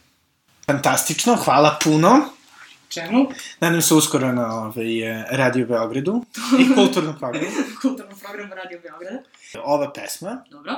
Fantastično, 0.66 1.36
hvala 1.36 1.80
puno. 1.84 2.26
Čemu? 2.90 3.28
Nadam 3.60 3.82
se 3.82 3.94
uskoro 3.94 4.32
na 4.32 4.56
ovaj, 4.56 4.86
Radio 5.30 5.66
Beogradu 5.66 6.26
i 6.60 6.68
kulturnom 6.76 7.20
programu. 7.20 7.48
Kulturno 7.82 8.16
program 8.16 8.50
Radio 8.54 8.80
Beograda. 8.84 9.20
Ova 9.64 9.94
pesma 9.94 10.44
Dobro. 10.52 10.74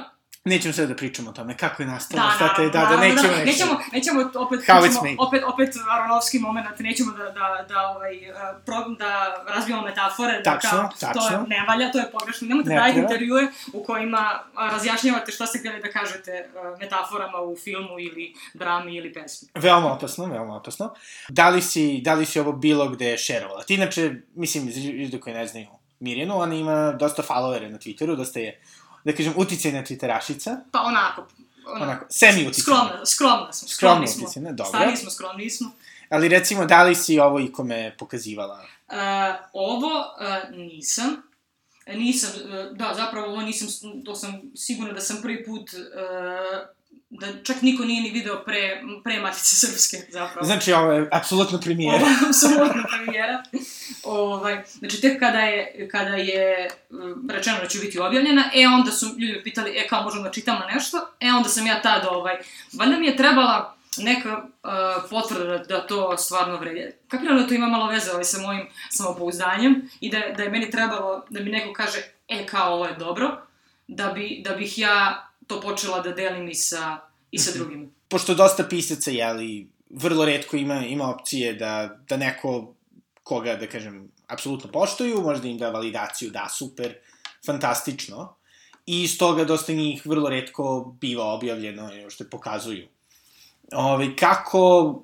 Nećemo 0.48 0.74
sve 0.74 0.86
da 0.88 0.96
pričamo 0.96 1.30
o 1.30 1.34
tome, 1.34 1.58
kako 1.58 1.84
je 1.84 1.88
nastalo, 1.88 2.24
Da, 2.24 2.32
šta 2.36 2.56
te, 2.56 2.64
da, 2.64 2.70
da, 2.70 2.80
naravno, 2.80 3.04
nećemo, 3.06 3.34
da, 3.34 3.44
nećemo, 3.46 3.80
nećemo 3.94 4.22
opet, 4.36 4.60
nećemo, 4.60 5.00
opet, 5.20 5.44
opet 5.54 5.70
Aronovski 5.92 6.40
moment, 6.40 6.68
nećemo 6.80 7.12
da, 7.12 7.24
da, 7.24 7.66
da, 7.70 7.88
ovaj, 7.88 8.16
eh, 8.16 8.34
pro, 8.66 8.76
da 9.00 9.44
razvijamo 9.48 9.84
metafore, 9.84 10.34
da 10.34 10.44
Tačno, 10.44 10.70
kao, 10.70 10.90
to 10.90 10.98
tačno. 11.00 11.38
je, 11.38 11.48
ne 11.48 11.66
valja, 11.68 11.92
to 11.92 11.98
je 12.00 12.12
pogrešno, 12.12 12.48
nemojte 12.48 12.70
Ne 12.70 12.76
da 12.76 12.84
treba. 12.84 13.00
intervjue 13.00 13.48
u 13.74 13.84
kojima 13.84 14.40
razjašnjavate 14.56 15.32
šta 15.32 15.46
ste 15.46 15.60
htjeli 15.60 15.82
da 15.82 15.92
kažete 15.92 16.32
eh, 16.32 16.50
metaforama 16.80 17.42
u 17.42 17.56
filmu 17.56 18.00
ili 18.00 18.34
drami 18.54 18.96
ili 18.96 19.14
pesmi. 19.14 19.48
Veoma 19.56 19.94
opasno, 19.94 20.26
veoma 20.26 20.56
opasno. 20.56 20.94
Da 21.30 21.50
li 21.50 21.62
si, 21.62 22.02
da 22.02 22.14
li 22.14 22.26
si 22.26 22.40
ovo 22.40 22.52
bilo 22.52 22.90
gde 22.90 23.18
šerovala? 23.18 23.64
Ti 23.64 23.74
inače, 23.74 24.14
mislim, 24.36 24.68
ljudi 24.68 25.20
koji 25.20 25.36
ne 25.36 25.48
znaju 25.48 25.68
Mirjanu, 26.00 26.40
ona 26.40 26.56
ima 26.56 26.92
dosta 26.92 27.24
followere 27.24 27.70
na 27.72 27.78
Twitteru, 27.78 28.16
dosta 28.16 28.40
je, 28.40 28.62
da 29.08 29.16
kažem, 29.16 29.34
uticajna 29.36 29.84
Twitterašica, 29.84 30.58
Pa 30.72 30.82
onako, 30.82 31.28
onako, 31.66 31.84
onako, 31.84 32.06
semi 32.10 32.48
uticajna. 32.48 32.62
skromna, 32.62 33.06
skromna 33.06 33.54
smo, 33.54 33.68
skromni 33.68 34.08
smo. 34.08 34.26
uticajna, 34.26 34.52
dobro. 34.52 34.70
Stariji 34.70 34.98
smo, 34.98 35.10
skromni 35.10 35.50
smo. 35.50 35.72
Ali 36.10 36.28
recimo, 36.28 36.66
da 36.66 36.84
li 36.84 36.96
si 36.96 37.20
ovo 37.20 37.40
ikome 37.40 37.96
pokazivala? 38.00 38.66
Uh, 38.88 38.96
ovo 39.54 39.88
uh, 39.88 40.58
nisam. 40.58 41.24
Nisam, 41.88 42.30
uh, 42.44 42.78
da, 42.78 42.94
zapravo 42.96 43.28
ovo 43.28 43.42
nisam, 43.42 43.68
to 44.06 44.16
sam 44.16 44.42
sigurna 44.56 44.94
da 44.94 45.02
sam 45.02 45.22
prvi 45.22 45.46
put, 45.46 45.74
uh, 45.74 45.80
da 47.20 47.44
čak 47.44 47.62
niko 47.62 47.86
nije 47.86 48.02
ni 48.02 48.10
video 48.10 48.44
pre, 48.46 48.82
pre 49.04 49.20
Matice 49.20 49.56
Srpske, 49.56 49.98
zapravo. 50.12 50.46
Znači, 50.46 50.74
ovo 50.74 50.92
je 50.92 51.10
apsolutno 51.12 51.60
premijera. 51.60 51.98
Ovo 51.98 52.08
je 52.08 52.16
apsolutna 52.30 52.84
premijera. 52.96 53.44
ovaj, 54.04 54.64
znači, 54.80 55.02
tek 55.02 55.20
kada 55.20 55.40
je, 55.40 55.88
kada 55.92 56.16
je 56.16 56.70
mm, 56.92 57.30
rečeno 57.30 57.58
da 57.62 57.68
će 57.68 57.80
biti 57.80 58.00
objavljena, 58.00 58.44
e, 58.56 58.68
onda 58.68 58.92
su 58.92 59.06
ljudi 59.06 59.44
pitali, 59.44 59.78
e, 59.78 59.88
kao 59.88 60.04
možemo 60.04 60.24
da 60.24 60.32
čitamo 60.32 60.60
nešto, 60.74 60.98
e, 61.20 61.32
onda 61.32 61.50
sam 61.50 61.68
ja 61.68 61.82
tad, 61.82 62.06
ovaj, 62.10 62.36
valjda 62.74 63.00
mi 63.00 63.08
je 63.08 63.18
trebala 63.18 63.78
neka 63.98 64.38
uh, 64.38 65.10
potvrda 65.10 65.58
da, 65.58 65.58
da 65.58 65.88
to 65.88 66.18
stvarno 66.18 66.58
vredi. 66.58 66.92
Kapiram 67.08 67.38
da 67.38 67.48
to 67.48 67.54
ima 67.54 67.68
malo 67.68 67.88
veze 67.88 68.12
ovaj, 68.12 68.24
sa 68.24 68.42
mojim 68.42 68.68
samopouzdanjem 68.90 69.90
i 70.00 70.10
da, 70.10 70.20
da 70.38 70.44
je 70.44 70.50
meni 70.50 70.72
trebalo 70.72 71.26
da 71.30 71.40
mi 71.40 71.50
neko 71.50 71.74
kaže, 71.74 71.98
e, 72.28 72.46
kao 72.46 72.74
ovo 72.74 72.86
je 72.86 72.96
dobro, 72.96 73.42
da, 73.88 74.08
bi, 74.08 74.42
da 74.46 74.56
bih 74.56 74.80
ja 74.80 75.28
to 75.48 75.62
počela 75.62 76.02
da 76.02 76.12
delim 76.12 76.50
i 76.50 76.56
sa, 76.56 76.98
i 77.32 77.40
sa 77.40 77.52
drugima. 77.58 77.88
Pošto 78.08 78.36
dosta 78.36 78.64
pisaca, 78.64 79.12
jeli, 79.12 79.68
vrlo 79.90 80.26
redko 80.26 80.58
ima, 80.58 80.86
ima 80.86 81.10
opcije 81.10 81.54
da, 81.54 82.00
da 82.10 82.18
neko 82.18 82.74
koga, 83.24 83.56
da 83.56 83.68
kažem, 83.68 84.12
apsolutno 84.28 84.72
poštuju, 84.72 85.22
možda 85.22 85.48
im 85.48 85.58
da 85.58 85.70
validaciju, 85.70 86.32
da, 86.32 86.48
super, 86.50 86.96
fantastično. 87.46 88.36
I 88.86 89.04
iz 89.04 89.18
toga 89.18 89.44
dosta 89.46 89.74
njih 89.74 90.06
vrlo 90.06 90.30
redko 90.30 90.96
biva 91.02 91.26
objavljeno, 91.34 91.90
što 92.10 92.30
pokazuju. 92.32 92.88
Ove, 93.74 94.16
kako, 94.16 95.02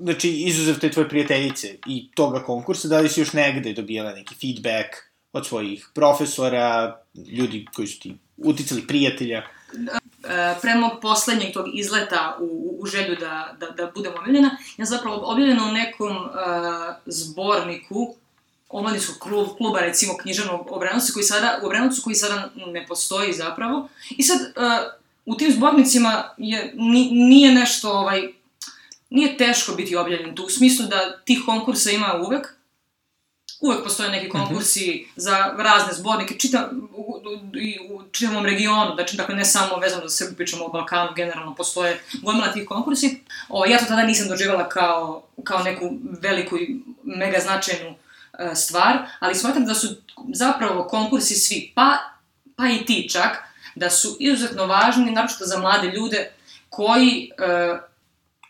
znači, 0.00 0.30
izuzev 0.30 0.78
te 0.78 0.90
tvoje 0.90 1.08
prijateljice 1.08 1.78
i 1.86 2.10
toga 2.14 2.42
konkursa, 2.44 2.88
da 2.88 3.00
li 3.00 3.08
si 3.08 3.20
još 3.20 3.32
negde 3.32 3.72
dobijala 3.72 4.12
neki 4.12 4.34
feedback 4.34 4.94
od 5.32 5.46
svojih 5.46 5.88
profesora, 5.94 7.00
ljudi 7.14 7.66
koji 7.74 7.88
su 7.88 8.00
ti 8.00 8.14
uticali 8.36 8.86
prijatelja? 8.86 9.42
Pre 10.62 10.74
mog 10.74 10.92
poslednjeg 11.02 11.52
tog 11.52 11.66
izleta 11.74 12.36
u, 12.40 12.78
u, 12.80 12.86
želju 12.86 13.16
da, 13.20 13.56
da, 13.60 13.70
da 13.70 13.90
budem 13.94 14.12
objavljena, 14.18 14.56
ja 14.76 14.84
zapravo 14.84 15.16
objavljena 15.16 15.64
u 15.64 15.72
nekom 15.72 16.16
uh, 16.16 16.30
zborniku. 17.06 18.14
Omladinskog 18.68 19.16
klub, 19.18 19.48
kluba, 19.56 19.80
recimo, 19.80 20.16
književnog 20.16 20.70
u 20.70 20.74
Obrenovcu, 20.74 21.12
koji 21.12 21.24
sada, 21.24 21.60
u 21.62 21.66
Obrenovcu 21.66 22.02
koji 22.02 22.14
sada 22.14 22.50
ne 22.66 22.86
postoji 22.86 23.32
zapravo. 23.32 23.88
I 24.10 24.22
sad, 24.22 24.40
uh, 24.40 24.92
u 25.26 25.36
tim 25.36 25.52
zbornicima 25.52 26.34
je, 26.36 26.72
ni, 26.74 27.08
nije 27.12 27.54
nešto, 27.54 27.92
ovaj, 27.92 28.32
nije 29.10 29.36
teško 29.36 29.72
biti 29.72 29.96
objavljen 29.96 30.34
tu, 30.34 30.44
u 30.44 30.50
smislu 30.50 30.86
da 30.86 31.18
tih 31.24 31.38
konkursa 31.46 31.90
ima 31.90 32.14
uvek, 32.26 32.55
uvek 33.60 33.84
postoje 33.84 34.10
neki 34.10 34.28
konkursi 34.28 34.90
mm 34.90 34.94
-hmm. 34.94 35.12
za 35.16 35.54
razne 35.58 35.92
zbornike, 35.92 36.38
čita, 36.38 36.70
u, 36.92 37.00
u, 37.00 37.14
u, 37.90 37.96
u 37.96 38.02
čitavom 38.12 38.46
regionu, 38.46 38.94
znači, 38.94 39.16
dakle, 39.16 39.34
ne 39.34 39.44
samo 39.44 39.76
vezano 39.76 40.08
za 40.08 40.16
Srbiju, 40.16 40.36
pričamo 40.36 40.64
o 40.64 40.68
Balkanu, 40.68 41.12
generalno 41.16 41.54
postoje 41.54 42.00
gomila 42.22 42.52
tih 42.52 42.68
konkursi. 42.68 43.20
O, 43.48 43.66
ja 43.66 43.78
to 43.78 43.84
tada 43.84 44.02
nisam 44.02 44.28
doživjela 44.28 44.68
kao, 44.68 45.22
kao 45.44 45.62
neku 45.62 45.90
veliku 46.20 46.56
i 46.56 46.80
mega 47.04 47.38
značajnu 47.40 47.90
uh, 47.90 47.96
stvar, 48.54 48.98
ali 49.18 49.34
smatram 49.34 49.64
da 49.64 49.74
su 49.74 49.88
zapravo 50.32 50.84
konkursi 50.84 51.34
svi, 51.34 51.72
pa, 51.74 51.98
pa 52.56 52.68
i 52.68 52.84
ti 52.84 53.08
čak, 53.12 53.36
da 53.74 53.90
su 53.90 54.16
izuzetno 54.20 54.66
važni, 54.66 55.10
naročito 55.10 55.44
za 55.44 55.58
mlade 55.58 55.88
ljude 55.88 56.30
koji 56.70 57.30
uh, 57.38 57.78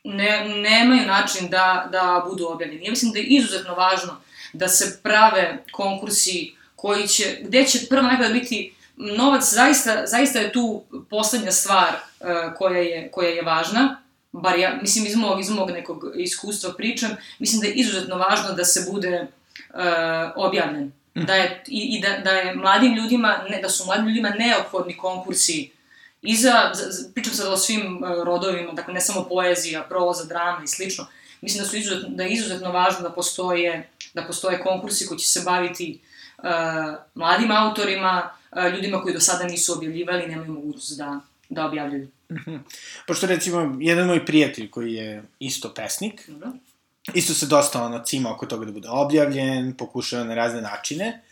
ne, 0.05 0.49
nemaju 0.49 1.07
način 1.07 1.49
da, 1.49 1.89
da 1.93 2.25
budu 2.29 2.47
objavljeni. 2.49 2.85
Ja 2.85 2.91
mislim 2.91 3.13
da 3.13 3.19
je 3.19 3.25
izuzetno 3.25 3.75
važno 3.75 4.17
da 4.57 4.69
se 4.69 4.99
prave 5.03 5.65
konkursi 5.73 6.53
koji 6.77 7.09
će, 7.09 7.39
gde 7.43 7.65
će 7.65 7.87
prva 7.89 8.03
nagrada 8.03 8.35
biti 8.35 8.75
novac, 8.97 9.55
zaista, 9.55 10.07
zaista 10.07 10.39
je 10.39 10.53
tu 10.53 10.83
poslednja 11.11 11.53
stvar 11.53 11.89
uh, 11.89 12.27
koja, 12.59 12.81
je, 12.81 13.11
koja 13.11 13.29
je 13.29 13.43
važna, 13.43 14.03
bar 14.33 14.59
ja, 14.59 14.79
mislim, 14.83 15.07
iz 15.07 15.17
mog, 15.17 15.41
iz 15.41 15.51
mog 15.51 15.71
nekog 15.71 16.05
iskustva 16.17 16.75
pričam, 16.77 17.11
mislim 17.39 17.61
da 17.61 17.67
je 17.67 17.75
izuzetno 17.75 18.17
važno 18.17 18.53
da 18.53 18.65
se 18.65 18.87
bude 18.91 19.27
uh, 19.71 19.77
objavljen. 20.37 20.93
Da 21.15 21.35
je, 21.35 21.63
i, 21.67 21.97
i 21.97 22.01
da, 22.01 22.19
da 22.25 22.31
je 22.31 22.55
mladim 22.55 22.95
ljudima, 22.95 23.39
ne, 23.51 23.63
da 23.63 23.69
su 23.69 23.87
mladim 23.87 24.07
ljudima 24.07 24.31
neophodni 24.31 24.97
konkursi 24.97 25.71
i 26.23 26.37
za, 26.37 26.71
za 26.75 27.09
pričam 27.15 27.33
sad 27.33 27.53
o 27.53 27.57
svim 27.57 28.03
uh, 28.03 28.25
rodovima, 28.25 28.73
dakle 28.73 28.95
ne 28.95 29.01
samo 29.01 29.25
poezija, 29.25 29.83
proza, 29.83 30.25
drama 30.25 30.65
i 30.65 30.69
slično, 30.69 31.07
mislim 31.41 31.65
da 31.65 31.71
su 31.71 31.77
izuzetno, 31.77 32.09
da 32.09 32.23
je 32.23 32.31
izuzetno 32.31 32.73
važno 32.73 33.01
da 33.01 33.11
postoje, 33.11 33.89
da 34.17 34.23
postoje 34.27 34.61
konkursi 34.61 35.07
koji 35.07 35.19
će 35.19 35.27
se 35.27 35.43
baviti 35.45 36.01
uh, 36.39 36.45
mladim 37.15 37.51
autorima, 37.51 38.31
uh, 38.53 38.75
ljudima 38.75 39.03
koji 39.03 39.15
do 39.15 39.21
sada 39.21 39.45
nisu 39.45 39.73
objavljivali, 39.73 40.27
nemaju 40.27 40.53
mogućnost 40.53 40.99
da, 40.99 41.21
da 41.49 41.67
objavljuju. 41.67 42.09
Pošto 43.07 43.27
recimo, 43.27 43.77
jedan 43.81 44.07
moj 44.07 44.27
prijatelj 44.27 44.71
koji 44.71 44.95
je 44.95 45.23
isto 45.39 45.75
pesnik, 45.75 46.29
Dobro. 46.29 46.53
isto 47.15 47.35
se 47.35 47.47
dosta 47.47 47.83
ono 47.83 48.05
cima 48.05 48.33
oko 48.33 48.47
toga 48.47 48.67
da 48.67 48.73
bude 48.73 48.89
objavljen, 48.89 49.75
pokušava 49.77 50.25
na 50.25 50.35
razne 50.35 50.61
načine. 50.61 51.23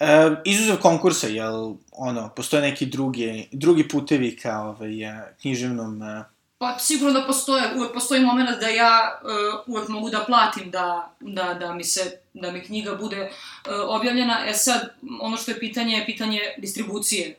E, 0.00 0.06
izuzev 0.44 0.76
konkursa, 0.76 1.26
jel, 1.26 1.74
ono, 1.92 2.28
postoje 2.36 2.62
neki 2.62 2.86
drugi, 2.86 3.48
drugi 3.52 3.88
putevi 3.88 4.36
ka 4.36 4.60
ovaj, 4.60 5.04
e, 5.04 5.34
književnom... 5.40 6.02
Pa 6.62 6.78
sigurno 6.78 7.20
da 7.20 7.26
postoje, 7.26 7.74
uvek 7.76 7.92
postoji 7.92 8.20
moment 8.20 8.60
da 8.60 8.68
ja 8.68 9.20
uh, 9.22 9.74
uvek 9.74 9.88
mogu 9.88 10.10
da 10.10 10.24
platim 10.24 10.70
da, 10.70 11.14
da, 11.20 11.54
da 11.54 11.74
mi 11.74 11.84
se, 11.84 12.18
da 12.34 12.52
mi 12.52 12.64
knjiga 12.64 12.94
bude 12.94 13.22
uh, 13.22 13.72
objavljena. 13.88 14.46
E 14.46 14.54
sad, 14.54 14.94
ono 15.20 15.36
što 15.36 15.50
je 15.50 15.58
pitanje, 15.58 15.96
je 15.96 16.06
pitanje 16.06 16.40
distribucije 16.58 17.36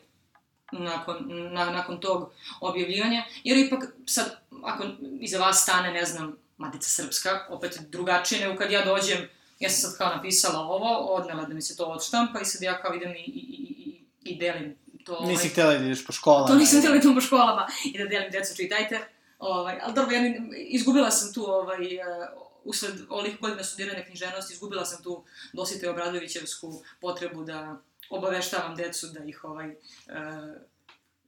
nakon, 0.72 1.18
na, 1.53 1.65
nakon 1.65 2.00
tog 2.00 2.32
objavljivanja. 2.62 3.24
Jer 3.44 3.58
ipak 3.58 3.84
sad, 4.06 4.39
ako 4.63 4.84
iza 5.20 5.39
vas 5.39 5.63
stane, 5.63 5.92
ne 5.92 6.06
znam, 6.06 6.38
Matica 6.58 6.89
Srpska, 6.89 7.46
opet 7.50 7.80
drugačije 7.89 8.48
nego 8.48 8.60
kad 8.60 8.72
ja 8.72 8.86
dođem, 8.86 9.30
ja 9.60 9.70
sam 9.70 9.89
sad 9.89 9.98
kao 9.98 10.15
napisala 10.15 10.60
ovo, 10.60 10.98
odnela 10.98 11.46
da 11.46 11.53
mi 11.53 11.62
se 11.62 11.77
to 11.77 11.86
odštampa 11.86 12.39
i 12.39 12.46
sad 12.46 12.62
ja 12.62 12.82
kao 12.82 12.96
idem 12.96 13.12
i, 13.12 13.20
i, 13.20 13.22
i, 13.25 14.01
i, 14.24 14.34
i 14.34 14.39
delim 14.39 14.75
to. 15.06 15.20
nisi 15.20 15.42
ovaj, 15.42 15.50
htjela 15.50 15.74
da 15.74 15.86
ideš 15.86 16.06
po 16.06 16.12
školama. 16.12 16.48
To 16.48 16.56
nisam 16.56 16.80
htjela 16.80 16.96
da 16.96 17.00
idem 17.00 17.15
po 17.15 17.22
školama 17.22 17.68
i 17.86 17.98
da 17.98 18.06
delim 18.06 18.32
decu, 18.32 18.56
čitajte. 18.56 19.12
Ovaj, 19.44 19.80
ali 19.84 19.94
dobro, 19.94 20.16
ja 20.16 20.22
ni, 20.22 20.42
izgubila 20.56 21.12
sam 21.12 21.34
tu, 21.34 21.46
ovaj, 21.46 21.78
uh, 21.78 22.44
usled 22.64 22.94
ovih 23.10 23.38
godina 23.42 23.64
studiranja 23.64 24.06
književnosti, 24.06 24.54
izgubila 24.54 24.86
sam 24.86 25.04
tu 25.04 25.24
Dosite 25.54 25.90
Obradovićevsku 25.90 26.82
potrebu 27.02 27.44
da 27.44 27.78
obaveštavam 28.10 28.76
decu, 28.76 29.08
da 29.08 29.24
ih 29.24 29.44
ovaj, 29.44 29.70
uh, 29.70 29.74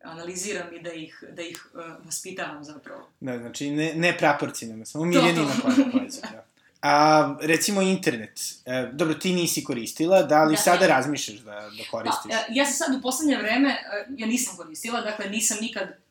analiziram 0.04 0.74
i 0.74 0.82
da 0.82 0.94
ih, 0.94 1.24
da 1.32 1.42
ih 1.42 1.72
uh, 1.74 2.06
vaspitavam 2.06 2.64
zapravo. 2.64 3.10
Da, 3.20 3.38
znači, 3.38 3.70
ne, 3.70 3.94
ne 3.96 4.18
praporcionalno, 4.18 4.86
samo 4.86 5.04
To, 5.04 5.10
miljenima 5.10 5.52
to. 5.62 5.92
poezija. 5.92 6.30
da. 6.32 6.46
A, 6.82 7.38
recimo 7.42 7.82
internet. 7.82 8.40
E, 8.66 8.90
dobro, 8.94 9.14
ti 9.14 9.34
nisi 9.34 9.64
koristila, 9.64 10.24
da 10.24 10.44
li 10.44 10.56
Da, 10.56 10.62
sada 10.62 10.88
razmišljaš 10.88 11.40
da, 11.40 11.52
da 11.52 11.84
koristiš? 11.92 12.32
Pa, 12.32 12.54
ja 12.54 12.66
sam 12.66 12.74
sad 12.74 12.96
u 13.00 13.02
poslednje 13.02 13.38
vreme, 13.38 13.70
e, 13.70 14.06
ja 14.18 14.28
nisam 14.28 14.58
koristila, 14.58 15.02
dakle 15.02 15.30
nisam 15.30 15.58
nikad 15.62 16.05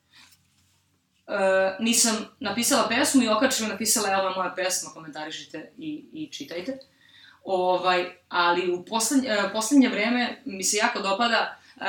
Uh, 1.27 1.35
nisam 1.85 2.17
napisala 2.41 2.89
pesmu 2.89 3.23
i 3.23 3.29
okačila 3.29 3.69
napisala 3.69 4.09
evo 4.09 4.29
je 4.29 4.35
moja 4.37 4.53
pesma, 4.57 4.91
komentarišite 4.91 5.71
i, 5.79 6.05
i 6.13 6.27
čitajte. 6.33 6.79
Ovaj, 7.45 8.05
ali 8.29 8.73
u 8.73 8.85
poslednje, 8.85 9.31
uh, 9.31 9.53
poslednje 9.53 9.89
vreme 9.89 10.43
mi 10.45 10.65
se 10.65 10.77
jako 10.77 11.01
dopada, 11.01 11.57
uh, 11.77 11.85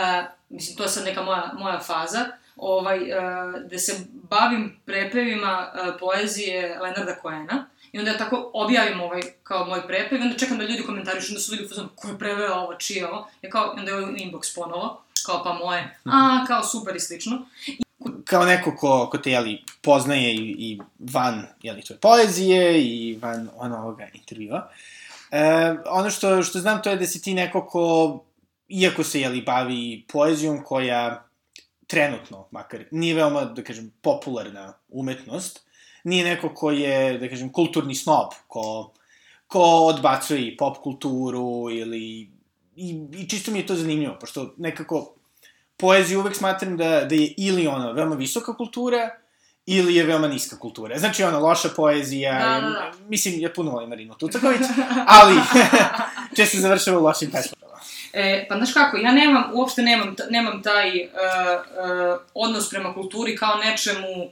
mislim 0.50 0.77
to 0.77 0.84
je 0.84 0.89
sad 0.89 1.06
neka 1.06 1.22
moja, 1.22 1.54
moja 1.60 1.80
faza, 1.80 2.25
ovaj, 2.56 2.98
uh, 2.98 3.65
gde 3.65 3.80
se 3.80 4.06
bavim 4.12 4.80
prepevima 4.86 5.72
uh, 5.74 5.96
poezije 6.00 6.80
Lenarda 6.82 7.15
Koena. 7.15 7.68
I 7.92 8.00
onda 8.00 8.12
ja 8.12 8.18
tako 8.18 8.51
objavim 8.54 9.01
ovaj, 9.01 9.22
kao 9.44 9.65
moj 9.65 9.88
prepev, 9.88 10.22
onda 10.22 10.38
čekam 10.38 10.58
da 10.58 10.63
ljudi 10.63 10.84
komentarišu, 10.84 11.32
onda 11.32 11.39
su 11.39 11.56
ljudi 11.56 11.68
fuzon, 11.68 11.89
ko 11.96 12.08
je 12.08 12.20
preveo 12.20 12.54
ovo, 12.54 12.75
čije 12.75 13.08
ovo? 13.08 13.30
Ja 13.42 13.50
kao, 13.50 13.74
onda 13.77 13.92
je 13.92 13.98
inbox 13.98 14.56
ponovo, 14.56 15.04
kao 15.25 15.44
pa 15.44 15.54
moje, 15.54 15.98
a, 16.06 16.46
kao 16.48 16.63
super 16.63 16.96
i 16.96 17.00
slično. 17.00 17.46
Kao 18.24 18.46
neko 18.46 18.75
ko, 18.75 19.10
ko 19.12 19.18
te, 19.18 19.32
jeli, 19.32 19.64
poznaje 19.82 20.34
i, 20.36 20.56
i 20.60 20.80
van, 21.00 21.46
jeli, 21.62 21.82
tvoje 21.82 22.00
poezije 22.00 22.82
i 22.84 23.18
van 23.22 23.50
ono 23.58 23.78
ovoga 23.78 24.08
intervjua. 24.14 24.70
E, 25.32 25.75
ono 25.86 26.10
što, 26.10 26.44
što 26.44 26.60
znam 26.60 26.82
to 26.82 26.90
je 26.90 26.98
da 26.98 27.08
si 27.08 27.22
ti 27.22 27.34
neko 27.34 27.66
ko, 27.66 28.24
iako 28.68 29.04
se, 29.04 29.22
jeli, 29.22 29.42
bavi 29.42 30.06
poezijom 30.12 30.64
koja 30.64 31.25
trenutno, 31.88 32.48
makar, 32.52 32.86
nije 32.92 33.16
veoma, 33.16 33.46
da 33.46 33.64
kažem, 33.64 33.92
popularna 34.02 34.74
umetnost, 34.90 35.66
nije 36.04 36.25
neko 36.25 36.50
ko 36.56 36.72
je, 36.72 37.18
da 37.18 37.30
kažem, 37.30 37.52
kulturni 37.52 37.96
snob, 37.96 38.34
ko, 38.48 38.92
ko 39.48 39.62
odbacuje 39.62 40.48
i 40.48 40.58
pop 40.58 40.78
kulturu 40.78 41.70
ili... 41.72 42.32
I, 42.75 43.08
I 43.18 43.30
čisto 43.30 43.52
mi 43.52 43.60
je 43.60 43.66
to 43.66 43.75
zanimljivo, 43.75 44.18
pošto 44.20 44.54
nekako 44.58 45.15
poeziju 45.77 46.20
uvek 46.20 46.36
smatram 46.36 46.77
da, 46.77 47.05
da 47.05 47.15
je 47.15 47.34
ili 47.38 47.67
ona 47.67 47.91
veoma 47.91 48.15
visoka 48.15 48.53
kultura, 48.53 49.10
ili 49.65 49.96
je 49.96 50.03
veoma 50.03 50.27
niska 50.27 50.60
kultura. 50.60 51.00
Znači, 51.00 51.24
ona, 51.24 51.38
loša 51.38 51.70
poezija, 51.75 52.39
Da, 52.39 52.67
da, 52.67 52.70
da. 52.70 52.91
mislim, 53.08 53.39
ja 53.39 53.50
puno 53.55 53.72
volim 53.72 53.89
Marinu 53.89 54.15
Tucaković, 54.15 54.62
ali 55.08 55.36
često 56.36 56.58
završava 56.58 57.00
u 57.00 57.03
lošim 57.03 57.32
pesmama. 57.32 57.65
E, 58.13 58.46
pa 58.50 58.55
znaš 58.55 58.74
kako, 58.74 58.98
ja 58.98 59.12
nemam, 59.12 59.44
uopšte 59.53 59.82
nemam, 59.82 60.15
nemam 60.29 60.63
taj 60.63 60.89
uh, 60.89 61.05
uh, 61.05 62.20
odnos 62.34 62.70
prema 62.70 62.94
kulturi 62.94 63.36
kao 63.36 63.55
nečemu 63.55 64.24
uh, 64.24 64.32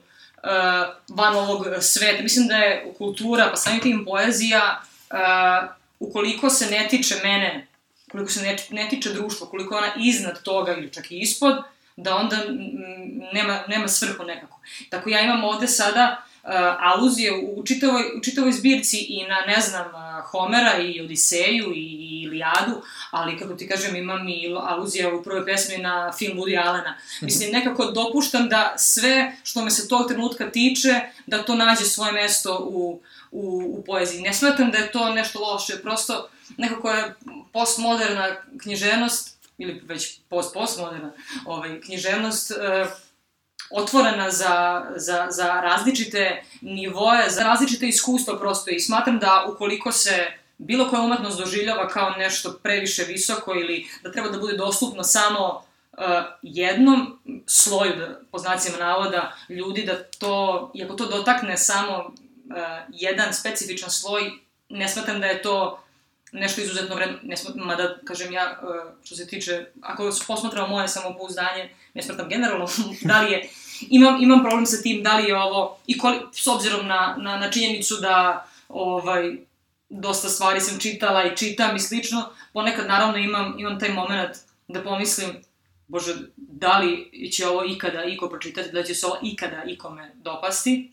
van 1.10 1.36
ovog 1.36 1.66
sveta. 1.82 2.24
Mislim 2.24 2.48
da 2.48 2.56
je 2.56 2.94
kultura, 2.98 3.48
pa 3.50 3.56
samim 3.56 3.80
tim 3.80 4.06
poezija, 4.06 4.82
uh, 5.12 5.70
ukoliko 6.00 6.50
se 6.50 6.66
ne 6.66 6.88
tiče 6.90 7.16
mene, 7.24 7.68
ukoliko 8.14 8.32
se 8.32 8.42
ne, 8.42 8.58
ne 8.70 8.90
tiče 8.90 9.14
društva, 9.14 9.48
ukoliko 9.48 9.76
je 9.76 9.78
ona 9.78 9.94
iznad 9.98 10.44
toga 10.44 10.74
ili 10.74 10.94
čak 10.94 11.12
i 11.12 11.20
ispod, 11.20 11.56
da 11.96 12.16
onda 12.16 12.38
nema, 13.34 13.64
nema 13.68 13.88
svrhu 13.88 14.24
nekako. 14.24 14.60
Tako 14.90 15.10
ja 15.10 15.22
imam 15.22 15.44
ovde 15.44 15.68
sada 15.68 16.24
uh, 16.44 16.50
aluzije 16.80 17.32
u 17.34 17.64
čitavoj, 17.66 18.04
u 18.18 18.22
čitavoj 18.24 18.52
zbirci 18.52 18.98
i 18.98 19.28
na, 19.28 19.54
ne 19.56 19.62
znam, 19.62 19.88
uh, 19.88 20.26
Homera 20.32 20.78
i 20.78 21.02
Odiseju 21.02 21.74
i, 21.76 21.80
i 21.80 22.22
Ilijadu, 22.22 22.82
ali 23.12 23.38
kako 23.40 23.54
ti 23.54 23.68
kažem 23.68 23.96
imam 23.96 24.28
i 24.28 24.56
aluzija 24.60 25.16
u 25.16 25.24
prvoj 25.24 25.46
pesmi 25.46 25.78
na 25.78 26.12
film 26.18 26.38
Woody 26.38 26.68
Allena. 26.68 26.98
Mislim, 27.22 27.52
nekako 27.52 27.86
dopuštam 27.86 28.50
da 28.50 28.74
sve 28.78 29.36
što 29.44 29.66
me 29.66 29.72
se 29.72 29.88
tog 29.88 30.08
trenutka 30.08 30.52
tiče, 30.52 31.02
da 31.26 31.44
to 31.44 31.56
nađe 31.56 31.86
svoje 31.86 32.12
mesto 32.12 32.68
u, 32.72 33.02
u, 33.32 33.76
u 33.78 33.84
poeziji. 33.86 34.22
Ne 34.22 34.34
smatram 34.34 34.72
da 34.72 34.78
je 34.78 34.92
to 34.92 35.14
nešto 35.14 35.40
loše, 35.40 35.82
prosto 35.82 36.30
nekako 36.58 36.90
je 36.90 37.14
postmoderna 37.54 38.36
književnost, 38.62 39.38
ili 39.58 39.82
već 39.86 40.20
post-postmoderna 40.30 41.12
ovaj, 41.46 41.82
književnost, 41.82 42.52
e, 42.52 42.86
otvorena 43.70 44.32
za, 44.32 44.86
za, 44.96 45.28
za 45.30 45.62
različite 45.62 46.44
nivoje, 46.62 47.30
za 47.30 47.44
različite 47.44 47.88
iskustva 47.88 48.40
prosto. 48.40 48.72
I 48.72 48.80
smatram 48.80 49.20
da 49.20 49.46
ukoliko 49.54 49.92
se 49.92 50.28
bilo 50.58 50.90
koja 50.90 51.02
umetnost 51.02 51.40
doživljava 51.40 51.88
kao 51.88 52.10
nešto 52.10 52.60
previše 52.64 53.04
visoko 53.04 53.56
ili 53.56 53.88
da 54.04 54.12
treba 54.12 54.30
da 54.30 54.40
bude 54.40 54.58
dostupno 54.58 55.04
samo 55.04 55.64
uh, 55.92 56.04
jednom 56.42 57.20
sloju, 57.48 57.96
da, 57.96 58.20
po 58.32 58.38
znacima 58.38 58.78
navoda, 58.78 59.36
ljudi 59.50 59.84
da 59.84 60.04
to, 60.04 60.72
i 60.74 60.84
ako 60.84 60.94
to 60.94 61.06
dotakne 61.06 61.58
samo 61.58 61.98
uh, 61.98 62.14
jedan 62.90 63.34
specifičan 63.34 63.90
sloj, 63.90 64.32
ne 64.70 64.90
smatram 64.90 65.22
da 65.22 65.28
je 65.28 65.42
to 65.42 65.83
nešto 66.34 66.62
izuzetno 66.62 66.96
vredno, 66.96 67.18
ne 67.24 67.38
smatram, 67.38 67.68
mada, 67.68 67.98
kažem 68.04 68.34
ja, 68.34 68.60
uh, 68.64 68.92
što 69.04 69.16
se 69.16 69.28
tiče, 69.28 69.66
ako 69.82 70.12
posmatramo 70.28 70.68
moje 70.68 70.88
samopouzdanje, 70.88 71.70
ne 71.94 72.02
smatram 72.02 72.30
generalno, 72.30 72.68
da 73.10 73.22
li 73.22 73.32
je, 73.32 73.50
imam, 73.90 74.24
imam 74.24 74.44
problem 74.44 74.66
sa 74.66 74.82
tim, 74.82 75.04
da 75.04 75.18
li 75.18 75.30
je 75.30 75.38
ovo, 75.38 75.80
i 75.88 75.98
koli, 75.98 76.20
s 76.32 76.48
obzirom 76.48 76.88
na, 76.88 77.16
na, 77.20 77.38
na 77.38 77.52
činjenicu 77.52 77.96
da, 77.96 78.48
ovaj, 78.70 79.34
dosta 79.90 80.30
stvari 80.30 80.62
sam 80.62 80.80
čitala 80.80 81.24
i 81.24 81.38
čitam 81.38 81.76
i 81.76 81.80
slično, 81.80 82.30
ponekad 82.54 82.88
naravno 82.88 83.18
imam, 83.18 83.56
imam 83.60 83.80
taj 83.80 83.90
moment 83.90 84.38
da 84.68 84.84
pomislim, 84.84 85.30
bože, 85.88 86.16
da 86.38 86.78
li 86.78 87.30
će 87.32 87.48
ovo 87.48 87.64
ikada 87.66 88.04
iko 88.04 88.30
pročitati, 88.30 88.72
da 88.72 88.84
će 88.84 88.96
se 88.96 89.06
ovo 89.06 89.18
ikada 89.24 89.64
ikome 89.68 90.12
dopasti, 90.16 90.92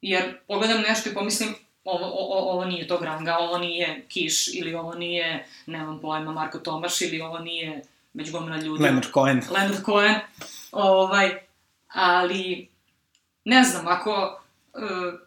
jer 0.00 0.38
pogledam 0.46 0.80
nešto 0.80 1.10
i 1.10 1.14
pomislim, 1.14 1.54
ovo, 1.84 2.06
ovo, 2.06 2.52
ovo 2.52 2.64
nije 2.64 2.88
tog 2.88 3.02
ranga, 3.02 3.38
ovo 3.38 3.58
nije 3.58 4.04
Kiš, 4.08 4.54
ili 4.54 4.74
ovo 4.74 4.94
nije, 4.94 5.46
nemam 5.66 6.00
pojma, 6.00 6.32
Marko 6.32 6.58
Tomaš, 6.58 7.00
ili 7.00 7.20
ovo 7.20 7.38
nije 7.38 7.82
već 8.14 8.32
gomila 8.32 8.56
ljudi. 8.56 8.82
Leonard 8.82 9.06
Cohen. 9.14 9.42
Leonard 9.50 9.84
Cohen, 9.84 10.14
ovaj, 10.72 11.30
ali, 11.88 12.68
ne 13.44 13.64
znam, 13.64 13.88
ako, 13.88 14.40
uh, 14.74 15.20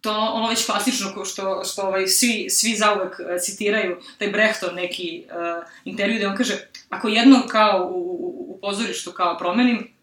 to 0.00 0.10
ono 0.12 0.48
već 0.48 0.66
klasično 0.66 1.14
ko 1.14 1.24
što, 1.24 1.64
što 1.64 1.82
ovaj, 1.82 2.06
svi, 2.06 2.46
svi 2.50 2.76
zauvek 2.76 3.12
uh, 3.20 3.40
citiraju, 3.40 4.00
taj 4.18 4.28
Brechtov 4.28 4.74
neki 4.74 5.24
uh, 5.26 5.64
intervju 5.84 6.16
gde 6.16 6.26
on 6.26 6.36
kaže, 6.36 6.68
ako 6.88 7.08
jedno 7.08 7.42
kao 7.48 7.90
u, 7.92 7.96
u, 7.96 8.54
u 8.54 8.58
pozorištu 8.60 9.12
kao 9.12 9.38
promenim, 9.38 9.94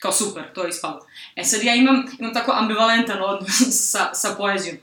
kao 0.00 0.12
super, 0.12 0.52
to 0.54 0.62
je 0.62 0.68
ispalo. 0.68 1.06
E 1.36 1.44
sad 1.44 1.62
ja 1.62 1.74
imam, 1.74 2.06
imam 2.18 2.34
tako 2.34 2.52
ambivalentan 2.52 3.22
odnos 3.22 3.62
sa, 3.92 4.10
sa 4.14 4.34
poezijom. 4.38 4.76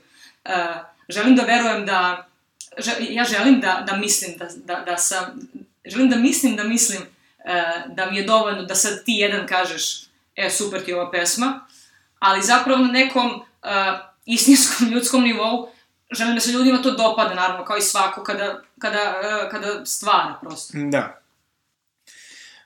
Uh, 0.48 0.54
želim 1.08 1.36
da 1.36 1.42
verujem 1.42 1.86
da, 1.86 2.28
že, 2.78 2.92
ja 3.00 3.24
želim 3.24 3.60
da, 3.60 3.84
da 3.86 3.96
mislim 3.96 4.36
da, 4.38 4.48
da, 4.64 4.84
da 4.84 4.96
sam, 4.96 5.40
želim 5.84 6.10
da 6.10 6.16
mislim 6.16 6.56
da 6.56 6.64
mislim 6.64 7.02
uh, 7.02 7.94
da 7.94 8.10
mi 8.10 8.16
je 8.16 8.24
dovoljno 8.24 8.62
da 8.62 8.74
sad 8.74 9.04
ti 9.04 9.12
jedan 9.12 9.46
kažeš, 9.46 10.04
e 10.36 10.50
super 10.50 10.84
ti 10.84 10.92
ova 10.92 11.10
pesma, 11.10 11.66
ali 12.18 12.42
zapravo 12.42 12.78
na 12.78 12.92
nekom 12.92 13.26
uh, 13.26 13.40
istinskom 14.26 14.88
ljudskom 14.92 15.22
nivou 15.22 15.68
želim 16.12 16.34
da 16.34 16.40
se 16.40 16.52
ljudima 16.52 16.82
to 16.82 16.90
dopada, 16.90 17.34
naravno, 17.34 17.64
kao 17.64 17.76
i 17.76 17.82
svako 17.82 18.22
kada, 18.22 18.62
kada, 18.78 19.14
uh, 19.44 19.50
kada 19.50 19.86
stvara 19.86 20.38
prosto. 20.42 20.78
Da. 20.90 21.20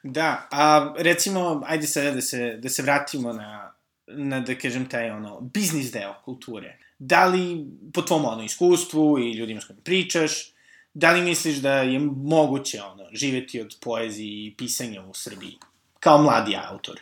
Da, 0.02 0.48
a 0.50 0.94
recimo, 0.98 1.62
ajde 1.66 1.86
sada 1.86 2.10
da 2.10 2.20
se, 2.20 2.56
da 2.62 2.68
se 2.68 2.82
vratimo 2.82 3.32
na, 3.32 3.72
na, 4.06 4.40
da 4.40 4.54
kažem, 4.54 4.88
taj 4.88 5.10
ono, 5.10 5.40
biznis 5.40 5.92
deo 5.92 6.14
kulture. 6.24 6.78
Da 7.04 7.24
li, 7.26 7.66
po 7.94 8.02
tvom 8.02 8.24
ono, 8.24 8.42
iskustvu 8.42 9.18
i 9.18 9.32
ljudima 9.32 9.60
s 9.60 9.64
kojima 9.64 9.82
pričaš, 9.84 10.52
da 10.94 11.12
li 11.12 11.22
misliš 11.22 11.56
da 11.56 11.72
je 11.72 11.98
moguće 12.16 12.82
ono, 12.82 13.04
živeti 13.12 13.60
od 13.60 13.76
poezije 13.80 14.46
i 14.46 14.54
pisanja 14.58 15.02
u 15.02 15.14
Srbiji? 15.14 15.58
Kao 16.00 16.22
mladi 16.22 16.56
autor. 16.70 17.00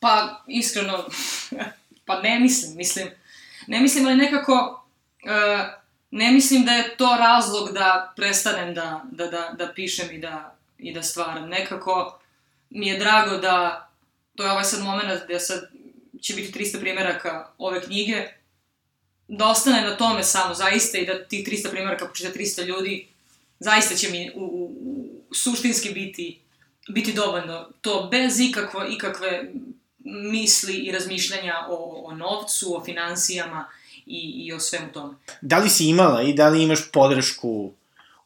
Pa, 0.00 0.44
iskreno, 0.48 1.04
pa 2.06 2.20
ne 2.20 2.40
mislim, 2.40 2.76
mislim, 2.76 3.08
ne 3.66 3.80
mislim, 3.80 4.06
ali 4.06 4.16
nekako, 4.16 4.84
uh, 5.24 5.66
ne 6.10 6.32
mislim 6.32 6.64
da 6.64 6.72
je 6.72 6.96
to 6.96 7.16
razlog 7.18 7.72
da 7.72 8.12
prestanem 8.16 8.74
da, 8.74 9.04
da, 9.12 9.26
da, 9.26 9.54
da 9.58 9.72
pišem 9.74 10.14
i 10.14 10.18
da, 10.18 10.56
i 10.78 10.92
da 10.92 11.02
stvaram. 11.02 11.48
Nekako 11.48 12.18
mi 12.70 12.88
je 12.88 12.98
drago 12.98 13.36
da, 13.36 13.88
to 14.34 14.44
je 14.44 14.50
ovaj 14.50 14.64
sad 14.64 14.84
moment 14.84 15.24
gde 15.24 15.40
sad 15.40 15.70
će 16.20 16.34
biti 16.34 16.58
300 16.58 16.80
primjeraka 16.80 17.48
ove 17.58 17.82
knjige, 17.82 18.28
da 19.28 19.46
ostane 19.46 19.82
na 19.82 19.96
tome 19.96 20.22
samo 20.22 20.54
zaista 20.54 20.98
i 20.98 21.06
da 21.06 21.24
tih 21.24 21.48
300 21.48 21.70
primjeraka 21.70 22.06
počita 22.06 22.32
300 22.32 22.64
ljudi, 22.64 23.06
zaista 23.58 23.94
će 23.94 24.10
mi 24.10 24.30
u, 24.34 24.40
u, 24.40 24.64
u, 24.80 25.34
suštinski 25.34 25.90
biti, 25.90 26.38
biti 26.88 27.12
dovoljno. 27.12 27.68
To 27.80 28.08
bez 28.10 28.40
ikakvo, 28.40 28.84
ikakve 28.90 29.50
misli 30.04 30.74
i 30.74 30.92
razmišljanja 30.92 31.54
o, 31.68 32.04
o 32.06 32.14
novcu, 32.14 32.76
o 32.76 32.84
financijama 32.84 33.68
i, 34.06 34.46
i 34.46 34.52
o 34.52 34.60
svemu 34.60 34.92
tome. 34.92 35.14
Da 35.40 35.58
li 35.58 35.70
si 35.70 35.88
imala 35.88 36.22
i 36.22 36.32
da 36.32 36.48
li 36.48 36.62
imaš 36.62 36.90
podršku 36.92 37.72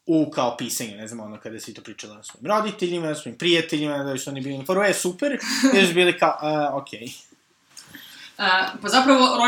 u 0.06 0.30
kao 0.30 0.56
pisanju, 0.56 0.96
ne 0.96 1.08
znam, 1.08 1.20
ono 1.20 1.40
kada 1.40 1.60
si 1.60 1.74
to 1.74 1.82
pričala 1.82 2.14
na 2.14 2.22
svojim 2.22 2.46
roditeljima, 2.46 3.06
na 3.06 3.14
svojim 3.14 3.38
prijateljima, 3.38 3.98
da 3.98 4.18
su 4.18 4.30
oni 4.30 4.40
bili 4.40 4.58
na 4.58 4.64
foru, 4.64 4.82
e, 4.82 4.94
super, 4.94 5.38
ili 5.74 5.86
su 5.86 5.94
bili 5.94 6.18
kao, 6.18 6.38
a, 6.40 6.70
okej. 6.74 7.00
Okay. 7.00 7.29
Uh, 8.40 8.46
pa 8.82 8.88
zapravo, 8.88 9.18
ro, 9.18 9.44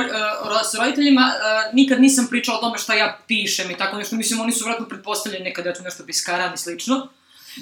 uh, 0.51 0.61
s 0.71 0.75
roditeljima 0.75 1.33
uh, 1.35 1.75
nikad 1.75 2.01
nisam 2.01 2.27
pričala 2.31 2.59
o 2.59 2.61
tome 2.61 2.79
šta 2.79 2.95
ja 2.95 3.19
pišem 3.27 3.71
i 3.71 3.77
tako 3.77 3.97
nešto. 3.97 4.17
Mislim, 4.17 4.41
oni 4.41 4.53
su 4.53 4.65
vratno 4.65 4.89
pretpostavljeni 4.89 5.45
nekada 5.45 5.69
ja 5.69 5.75
tu 5.75 5.83
nešto 5.83 6.07
piskaram 6.07 6.55
i 6.55 6.59
slično. 6.59 7.09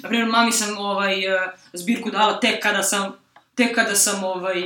Naprimjer, 0.03 0.27
mami 0.27 0.51
sam 0.51 0.77
ovaj, 0.77 1.35
uh, 1.35 1.41
zbirku 1.73 2.11
dala 2.11 2.39
tek 2.39 2.63
kada 2.63 2.83
sam, 2.83 3.15
tek 3.55 3.75
kada 3.75 3.95
sam 3.95 4.23
ovaj, 4.23 4.63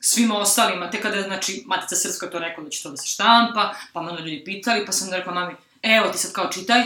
svima 0.00 0.38
ostalima, 0.38 0.90
tek 0.90 1.02
kada, 1.02 1.22
znači, 1.22 1.64
Matica 1.66 1.96
Srpska 1.96 2.30
to 2.30 2.38
rekla 2.38 2.64
da 2.64 2.70
će 2.70 2.82
to 2.82 2.90
da 2.90 2.96
se 2.96 3.08
štampa, 3.08 3.74
pa 3.92 4.02
me 4.02 4.10
onda 4.10 4.22
ljudi 4.22 4.42
pitali, 4.44 4.86
pa 4.86 4.92
sam 4.92 5.12
rekla 5.12 5.34
mami, 5.34 5.54
evo 5.82 6.08
ti 6.08 6.18
sad 6.18 6.32
kao 6.32 6.48
čitaj. 6.52 6.82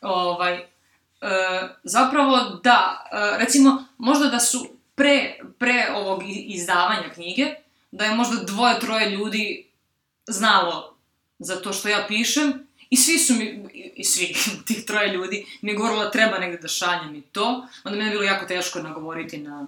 Ovaj, 0.00 0.54
uh, 0.54 1.68
zapravo, 1.82 2.38
da, 2.64 3.08
uh, 3.12 3.38
recimo, 3.38 3.84
možda 3.98 4.26
da 4.26 4.40
su 4.40 4.76
pre, 4.94 5.38
pre 5.58 5.88
ovog 5.94 6.22
izdavanja 6.26 7.10
knjige, 7.14 7.54
da 7.92 8.04
je 8.04 8.14
možda 8.14 8.44
dvoje, 8.44 8.80
troje 8.80 9.10
ljudi 9.10 9.66
znalo 10.26 10.96
za 11.38 11.56
to 11.56 11.72
što 11.72 11.88
ja 11.88 12.04
pišem 12.08 12.52
i 12.90 12.96
svi 12.96 13.18
su 13.18 13.34
mi, 13.34 13.44
i- 13.96 14.04
svi 14.04 14.34
tih 14.66 14.84
troje 14.84 15.08
ljudi 15.08 15.46
mi 15.62 15.70
je 15.70 15.76
govorilo 15.76 16.04
da 16.04 16.10
treba 16.10 16.38
negde 16.38 16.58
da 16.58 16.68
šaljem 16.68 17.14
i 17.14 17.22
to, 17.22 17.46
onda 17.84 17.98
meni 17.98 18.04
je 18.04 18.12
bilo 18.12 18.22
jako 18.22 18.46
teško 18.46 18.78
nagovoriti 18.78 19.38
na, 19.38 19.66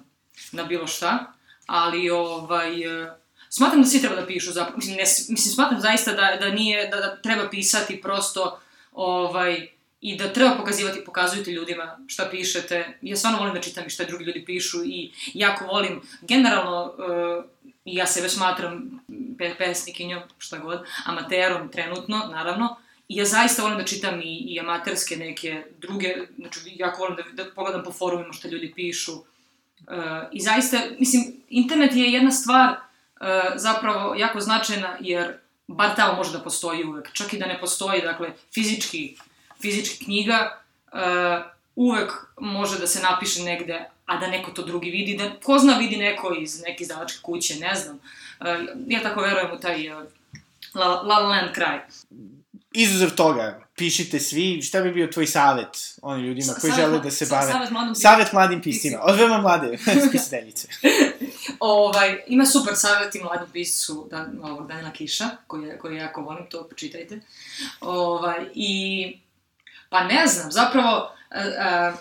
na 0.52 0.62
bilo 0.64 0.86
šta, 0.86 1.32
ali 1.66 2.10
ovaj, 2.10 2.72
smatram 3.50 3.82
da 3.82 3.88
svi 3.88 4.00
treba 4.00 4.16
da 4.16 4.26
pišu 4.26 4.52
zapravo, 4.52 4.76
mislim, 4.76 4.96
ne, 4.96 5.02
mislim 5.02 5.54
smatram 5.54 5.80
zaista 5.80 6.12
da, 6.12 6.36
da 6.40 6.48
nije, 6.48 6.88
da, 6.88 6.96
da 6.96 7.16
treba 7.16 7.48
pisati 7.50 8.00
prosto, 8.00 8.60
ovaj, 8.92 9.68
i 10.04 10.16
da 10.16 10.32
treba 10.32 10.56
pokazivati, 10.56 11.04
pokazujete 11.04 11.50
ljudima 11.50 11.98
šta 12.06 12.28
pišete. 12.30 12.98
Ja 13.02 13.16
stvarno 13.16 13.38
volim 13.38 13.54
da 13.54 13.60
čitam 13.60 13.86
i 13.86 13.90
šta 13.90 14.04
drugi 14.04 14.24
ljudi 14.24 14.44
pišu 14.44 14.84
i 14.84 15.12
jako 15.34 15.64
volim, 15.64 16.00
generalno, 16.20 16.84
uh, 16.84 17.44
ja 17.84 18.06
sebe 18.06 18.28
smatram 18.28 19.00
pe 19.38 19.54
pesnikinjom, 19.58 20.22
šta 20.38 20.58
god, 20.58 20.84
amaterom 21.06 21.68
trenutno, 21.68 22.18
naravno, 22.32 22.76
I 23.08 23.16
ja 23.16 23.24
zaista 23.24 23.62
volim 23.62 23.78
da 23.78 23.84
čitam 23.84 24.20
i, 24.20 24.36
i 24.48 24.60
amaterske 24.60 25.16
neke 25.16 25.64
druge, 25.78 26.14
znači 26.38 26.60
jako 26.76 27.02
volim 27.02 27.16
da, 27.16 27.44
da 27.44 27.50
pogledam 27.50 27.84
po 27.84 27.92
forumima 27.92 28.32
šta 28.32 28.48
ljudi 28.48 28.72
pišu. 28.76 29.12
Uh, 29.12 29.24
I 30.32 30.40
zaista, 30.40 30.78
mislim, 30.98 31.36
internet 31.48 31.96
je 31.96 32.12
jedna 32.12 32.30
stvar 32.30 32.70
uh, 32.70 32.76
zapravo 33.56 34.14
jako 34.14 34.40
značajna 34.40 34.96
jer 35.00 35.38
bar 35.66 35.96
tamo 35.96 36.16
može 36.16 36.32
da 36.32 36.40
postoji 36.40 36.84
uvek. 36.84 37.12
Čak 37.12 37.32
i 37.32 37.38
da 37.38 37.46
ne 37.46 37.60
postoji, 37.60 38.02
dakle, 38.02 38.32
fizički, 38.54 39.16
fizički 39.62 40.04
knjiga, 40.04 40.60
uh, 40.92 40.98
uvek 41.76 42.12
može 42.40 42.78
da 42.78 42.86
se 42.86 43.02
napiše 43.02 43.42
negde, 43.42 43.84
a 44.06 44.16
da 44.16 44.26
neko 44.26 44.50
to 44.50 44.62
drugi 44.62 44.90
vidi, 44.90 45.16
da 45.16 45.40
ko 45.42 45.58
zna 45.58 45.78
vidi 45.78 45.96
neko 45.96 46.34
iz 46.40 46.62
neke 46.62 46.82
izdavačke 46.82 47.18
kuće, 47.22 47.54
ne 47.56 47.74
znam. 47.74 47.96
Uh, 48.40 48.46
ja 48.86 49.02
tako 49.02 49.20
verujem 49.20 49.50
u 49.52 49.60
taj 49.60 49.90
uh, 49.90 50.02
La, 50.74 50.86
La 50.86 51.02
La 51.02 51.28
Land 51.28 51.52
kraj. 51.52 51.78
Izuzev 52.72 53.10
toga, 53.10 53.64
pišite 53.76 54.20
svi, 54.20 54.62
šta 54.62 54.80
bi 54.80 54.92
bio 54.92 55.06
tvoj 55.06 55.26
savet 55.26 55.98
onim 56.02 56.26
ljudima 56.26 56.52
koji 56.60 56.72
savet 56.72 56.86
žele 56.86 57.00
da 57.00 57.10
se 57.10 57.26
bave? 57.30 57.52
savet 57.52 57.70
mladim 57.70 57.94
Savet 57.94 58.32
mladim 58.32 58.62
piscima, 58.62 58.98
piscima. 58.98 59.12
od 59.12 59.18
veoma 59.18 59.38
mlade 59.38 59.78
spisateljice. 60.08 60.68
Ovaj, 61.60 62.18
ima 62.26 62.46
super 62.46 62.72
savjeti 62.76 63.20
mladom 63.22 63.48
piscu 63.52 64.08
Dan, 64.10 64.38
ovog 64.42 64.68
Danila 64.68 64.90
Kiša, 64.90 65.30
koji, 65.46 65.78
koji 65.78 65.96
jako 65.96 66.22
volim, 66.22 66.46
to 66.50 66.68
počitajte. 66.68 67.20
Ovaj, 67.80 68.46
I, 68.54 69.18
pa 69.88 70.04
ne 70.04 70.26
znam, 70.26 70.52
zapravo, 70.52 71.12
e, 71.30 71.92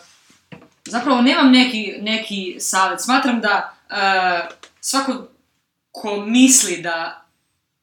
zapravo 0.86 1.22
nemam 1.22 1.52
neki, 1.52 1.96
neki 2.02 2.56
savjet. 2.60 3.02
Smatram 3.02 3.42
da 3.42 3.74
e, 3.90 3.96
svako 4.82 5.28
ko 5.92 6.22
misli 6.22 6.82
da, 6.82 7.26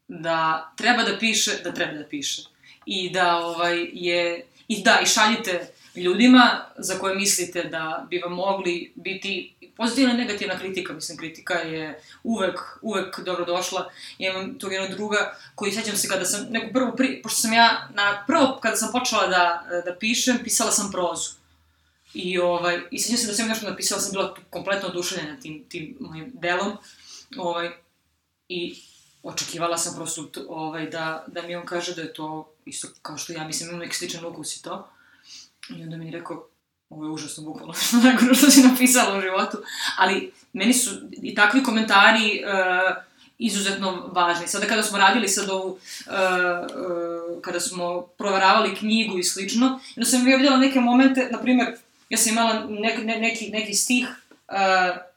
da 0.08 0.72
treba 0.76 1.02
da 1.02 1.18
piše, 1.18 1.50
da 1.64 1.72
treba 1.72 1.92
da 1.92 2.04
piše. 2.04 2.42
I 2.86 3.10
da 3.10 3.36
ovaj, 3.36 3.88
je, 3.92 4.46
i 4.68 4.82
da, 4.82 5.00
i 5.02 5.06
šaljite 5.06 5.72
ljudima 6.02 6.64
za 6.78 6.98
koje 6.98 7.14
mislite 7.14 7.64
da 7.64 8.06
bi 8.10 8.18
vam 8.18 8.32
mogli 8.32 8.92
biti 8.94 9.54
pozitivna 9.76 10.14
i 10.14 10.16
negativna 10.16 10.58
kritika, 10.58 10.92
mislim, 10.92 11.18
kritika 11.18 11.54
je 11.54 12.02
uvek, 12.22 12.60
uvek 12.82 13.20
dobro 13.20 13.44
došla. 13.44 13.90
Ja 14.18 14.32
imam 14.32 14.58
tog 14.58 14.72
jednog 14.72 14.90
druga 14.90 15.36
koji, 15.54 15.72
sećam 15.72 15.96
se 15.96 16.08
kada 16.08 16.24
sam, 16.24 16.46
neku 16.50 16.72
prvu, 16.72 16.96
pri, 16.96 17.22
pošto 17.22 17.40
sam 17.40 17.52
ja, 17.52 17.88
na 17.94 18.24
prvo, 18.26 18.58
kada 18.62 18.76
sam 18.76 18.92
počela 18.92 19.26
da, 19.26 19.64
da 19.84 19.94
pišem, 19.94 20.38
pisala 20.44 20.70
sam 20.70 20.90
prozu. 20.92 21.30
I, 22.14 22.38
ovaj, 22.38 22.80
i 22.90 22.98
sećam 22.98 23.18
se 23.18 23.26
da 23.26 23.34
sam 23.34 23.48
nešto 23.48 23.70
napisala, 23.70 24.00
sam 24.00 24.12
bila 24.12 24.34
kompletno 24.50 24.88
oduševljena 24.88 25.40
tim, 25.40 25.64
tim 25.68 25.96
mojim 26.00 26.30
delom. 26.34 26.76
Ovaj, 27.36 27.70
I 28.48 28.74
očekivala 29.22 29.78
sam 29.78 29.94
prosto 29.94 30.28
ovaj, 30.48 30.86
da, 30.86 31.24
da 31.26 31.42
mi 31.42 31.56
on 31.56 31.66
kaže 31.66 31.94
da 31.94 32.02
je 32.02 32.12
to 32.12 32.52
isto 32.64 32.88
kao 33.02 33.18
što 33.18 33.32
ja 33.32 33.44
mislim, 33.44 33.68
imam 33.68 33.80
neki 33.80 33.96
sličan 33.96 34.24
ukus 34.24 34.56
i 34.56 34.62
to. 34.62 34.88
I 35.76 35.82
onda 35.82 35.96
mi 35.96 36.06
je 36.06 36.12
rekao, 36.12 36.46
ovo 36.90 37.04
je 37.04 37.10
užasno 37.10 37.44
bukvalno 37.44 37.74
što 37.82 37.96
najgore 37.96 38.34
što 38.34 38.50
si 38.50 38.62
napisala 38.62 39.18
u 39.18 39.20
životu. 39.20 39.58
Ali 39.96 40.32
meni 40.52 40.74
su 40.74 40.90
i 41.22 41.34
takvi 41.34 41.62
komentari 41.62 42.42
uh, 42.44 42.96
izuzetno 43.38 44.10
važni. 44.12 44.48
Sada 44.48 44.66
kada 44.66 44.82
smo 44.82 44.98
radili 44.98 45.28
sad 45.28 45.50
ovu, 45.50 45.68
uh, 45.68 45.76
uh, 45.76 47.42
kada 47.42 47.60
smo 47.60 48.02
proveravali 48.02 48.76
knjigu 48.76 49.18
i 49.18 49.24
slično, 49.24 49.80
onda 49.96 50.10
sam 50.10 50.28
ja 50.28 50.36
vidjela 50.36 50.56
neke 50.56 50.80
momente, 50.80 51.28
na 51.32 51.38
primjer, 51.38 51.76
ja 52.08 52.18
sam 52.18 52.32
imala 52.32 52.66
nek, 52.68 52.98
ne, 53.04 53.18
neki, 53.18 53.50
neki 53.50 53.74
stih 53.74 54.08
uh, 54.48 55.10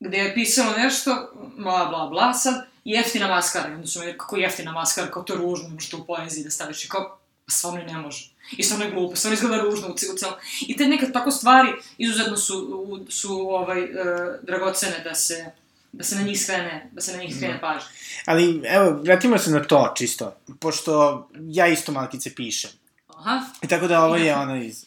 gde 0.00 0.18
je 0.18 0.34
pisalo 0.34 0.72
nešto, 0.76 1.32
bla, 1.56 1.84
bla, 1.84 2.06
bla, 2.06 2.34
sad, 2.34 2.66
jeftina 2.84 3.28
maskara. 3.28 3.68
I 3.68 3.74
onda 3.74 3.86
su 3.86 4.00
mi 4.00 4.06
rekli, 4.06 4.18
kako 4.18 4.36
jeftina 4.36 4.72
maskara, 4.72 5.10
kao 5.10 5.22
to 5.22 5.34
ružno, 5.34 5.68
ne 5.68 5.74
možeš 5.74 5.90
to 5.90 5.98
u 5.98 6.04
poeziji 6.04 6.44
da 6.44 6.50
staviš. 6.50 6.84
I 6.84 6.88
kao, 6.88 7.18
pa 7.46 7.52
stvarno 7.52 7.84
ne 7.84 7.98
može. 7.98 8.33
I 8.50 8.62
stvarno 8.62 8.84
je 8.84 8.90
glupo, 8.90 9.16
stvarno 9.16 9.34
izgleda 9.34 9.56
ružno 9.58 9.88
u, 9.88 9.94
ci- 9.94 10.08
u 10.08 10.16
celom. 10.16 10.34
I 10.60 10.76
te 10.76 10.86
neke 10.86 11.12
tako 11.12 11.30
stvari 11.30 11.68
izuzetno 11.98 12.36
su, 12.36 12.58
u- 12.80 13.10
su 13.10 13.32
ovaj, 13.40 13.82
uh, 13.82 13.90
dragocene 14.42 15.00
da 15.00 15.14
se, 15.14 15.46
da 15.92 16.04
se 16.04 16.16
na 16.16 16.22
njih 16.22 16.42
skrene, 16.42 16.90
da 16.92 17.00
se 17.00 17.12
na 17.12 17.18
njih 17.18 17.36
skrene 17.36 17.60
pažnja. 17.60 17.88
Ali, 18.26 18.62
evo, 18.66 18.90
vratimo 18.92 19.38
se 19.38 19.50
na 19.50 19.62
to, 19.62 19.92
čisto. 19.96 20.36
Pošto 20.60 20.92
ja 21.40 21.66
isto 21.66 21.92
malkice 21.92 22.34
pišem. 22.34 22.70
Aha, 23.08 23.40
I 23.62 23.68
tako 23.68 23.86
da 23.86 24.04
ovo 24.04 24.16
je 24.16 24.36
ono 24.36 24.56
iz, 24.56 24.84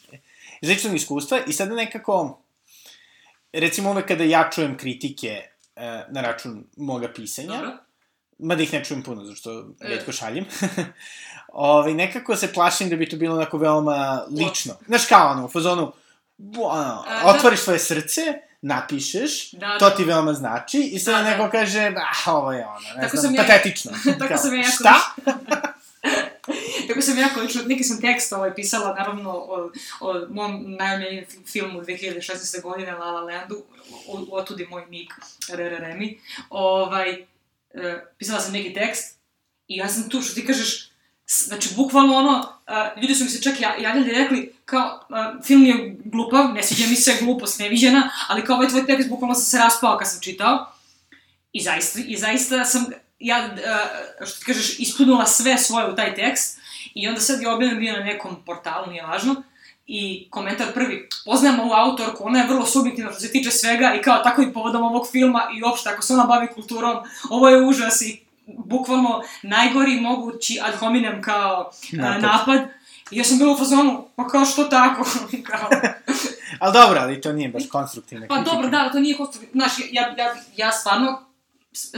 iz 0.60 0.68
ličnog 0.68 0.94
iskustva 0.94 1.40
i 1.46 1.52
sada 1.52 1.74
nekako, 1.74 2.42
recimo 3.52 3.90
uvek 3.90 4.06
kada 4.06 4.24
ja 4.24 4.50
čujem 4.50 4.76
kritike 4.76 5.28
e, 5.76 6.04
na 6.08 6.20
račun 6.20 6.64
moga 6.76 7.08
pisanja, 7.08 7.48
dobro. 7.48 7.72
Mada 8.38 8.62
ih 8.62 8.72
ne 8.72 8.84
čujem 8.84 9.02
puno, 9.02 9.24
zašto 9.24 9.50
E. 9.80 9.88
redko 9.88 10.12
šaljem, 10.12 10.44
ovaj, 11.48 11.94
nekako 11.94 12.36
se 12.36 12.52
plašim 12.52 12.88
da 12.88 12.96
bi 12.96 13.08
to 13.08 13.16
bilo 13.16 13.34
onako 13.34 13.58
veoma 13.58 14.22
lično. 14.30 14.74
Znaš 14.86 15.06
kao 15.06 15.30
ono, 15.30 15.44
u 15.44 15.48
fazonu, 15.48 15.92
ono, 16.56 17.04
da. 17.04 17.22
otvoriš 17.26 17.60
svoje 17.60 17.78
srce, 17.78 18.20
napišeš, 18.62 19.52
Da, 19.52 19.78
to 19.78 19.90
da. 19.90 19.96
ti 19.96 20.04
veoma 20.04 20.32
znači, 20.34 20.78
i 20.82 20.98
sada 20.98 21.16
Da, 21.18 21.24
da. 21.24 21.30
neko 21.30 21.50
kaže, 21.50 21.92
ah, 22.26 22.32
ovo 22.32 22.52
je 22.52 22.66
ono, 22.66 22.94
ne 22.96 23.02
Tako 23.02 23.16
znam, 23.16 23.34
ja- 23.34 23.42
patetično. 23.42 23.92
tako 24.18 24.28
Kao, 24.28 24.36
sam 24.36 24.52
ja 24.52 24.58
jako 24.58 24.70
Šta? 24.72 24.94
Tako 26.88 27.00
sam 27.02 27.18
jako 27.18 27.40
lično, 27.40 27.62
neki 27.62 27.84
sam 27.84 28.00
tekst 28.00 28.32
ovaj, 28.32 28.54
pisala, 28.54 28.94
naravno, 28.94 29.30
o, 29.30 29.70
o 30.00 30.26
mom 30.30 30.64
najomljenijem 30.68 31.24
fi- 31.26 31.46
filmu 31.46 31.80
2016. 31.80 32.62
godine, 32.62 32.92
La 32.92 33.06
La 33.06 33.20
Landu, 33.22 33.62
o- 34.08 34.26
otudi 34.30 34.66
moj 34.66 34.86
nik, 34.86 35.14
Rere 35.50 35.78
Remi. 35.78 36.20
Ovaj, 36.50 37.26
pisala 38.18 38.40
sam 38.40 38.52
neki 38.52 38.74
tekst 38.74 39.18
i 39.68 39.76
ja 39.76 39.88
sam 39.88 40.08
tu, 40.08 40.22
što 40.22 40.34
ti 40.34 40.46
kažeš, 40.46 40.90
znači, 41.26 41.68
bukvalno 41.76 42.16
ono, 42.16 42.52
a, 42.66 42.90
ljudi 43.00 43.14
su 43.14 43.24
mi 43.24 43.30
se 43.30 43.42
čak 43.42 43.60
ja- 43.60 43.76
javljali 43.80 44.10
i 44.10 44.14
rekli, 44.14 44.54
kao, 44.64 45.04
a, 45.10 45.34
film 45.44 45.64
je 45.64 45.96
glupav, 46.04 46.54
ne 46.54 46.62
sviđa 46.62 46.86
mi 46.90 46.96
se, 46.96 47.16
glupost 47.20 47.60
neviđena, 47.60 48.10
ali 48.28 48.44
kao 48.44 48.56
ovaj 48.56 48.68
tvoj 48.68 48.86
tekst, 48.86 49.08
bukvalno 49.08 49.34
sam 49.34 49.44
se 49.44 49.58
raspao 49.58 49.98
kad 49.98 50.10
sam 50.10 50.20
čitao. 50.20 50.72
I 51.52 51.60
zaista, 51.62 51.98
i 52.06 52.16
zaista 52.16 52.64
sam, 52.64 52.86
ja, 53.18 53.36
a, 53.66 54.26
što 54.26 54.38
ti 54.38 54.44
kažeš, 54.44 54.78
ispunula 54.78 55.26
sve 55.26 55.58
svoje 55.58 55.92
u 55.92 55.96
taj 55.96 56.14
tekst 56.14 56.58
i 56.94 57.08
onda 57.08 57.20
sad 57.20 57.40
je 57.40 57.48
objavljen 57.50 57.78
bio 57.80 57.92
na 57.92 58.04
nekom 58.04 58.44
portalu, 58.46 58.90
nije 58.90 59.02
važno, 59.02 59.42
i 59.90 60.28
komentar 60.30 60.66
prvi, 60.74 61.08
poznajem 61.24 61.60
ovu 61.60 61.72
autorku, 61.72 62.26
ona 62.26 62.38
je 62.38 62.48
vrlo 62.48 62.66
subjektivna 62.66 63.10
što 63.10 63.20
se 63.20 63.32
tiče 63.32 63.50
svega 63.50 63.94
i 63.94 64.02
kao 64.02 64.18
tako 64.18 64.42
i 64.42 64.52
povodom 64.52 64.82
ovog 64.82 65.06
filma 65.12 65.42
i 65.58 65.62
uopšte 65.62 65.90
ako 65.90 66.02
se 66.02 66.14
ona 66.14 66.24
bavi 66.24 66.46
kulturom, 66.54 66.96
ovo 67.30 67.48
je 67.48 67.64
užas 67.64 68.00
i 68.02 68.20
bukvalno 68.46 69.22
najgori 69.42 70.00
mogući 70.00 70.58
ad 70.62 70.74
hominem 70.74 71.22
kao 71.22 71.70
napad. 71.92 72.22
Napad. 72.22 72.48
napad. 72.48 72.68
I 73.10 73.18
ja 73.18 73.24
sam 73.24 73.38
bila 73.38 73.52
u 73.52 73.58
fazonu, 73.58 74.08
pa 74.16 74.28
kao 74.28 74.44
što 74.44 74.64
tako, 74.64 75.04
kao, 75.50 75.68
Ali 76.60 76.72
dobro, 76.72 77.00
ali 77.00 77.20
to 77.20 77.32
nije 77.32 77.48
baš 77.48 77.62
konstruktivna 77.68 78.26
Pa 78.28 78.34
kritika. 78.34 78.54
dobro, 78.54 78.70
da, 78.70 78.90
to 78.92 79.00
nije 79.00 79.16
konstruktivno. 79.16 79.64
Znaš, 79.64 79.72
ja, 79.92 80.14
ja, 80.18 80.34
ja 80.56 80.72
stvarno 80.72 81.22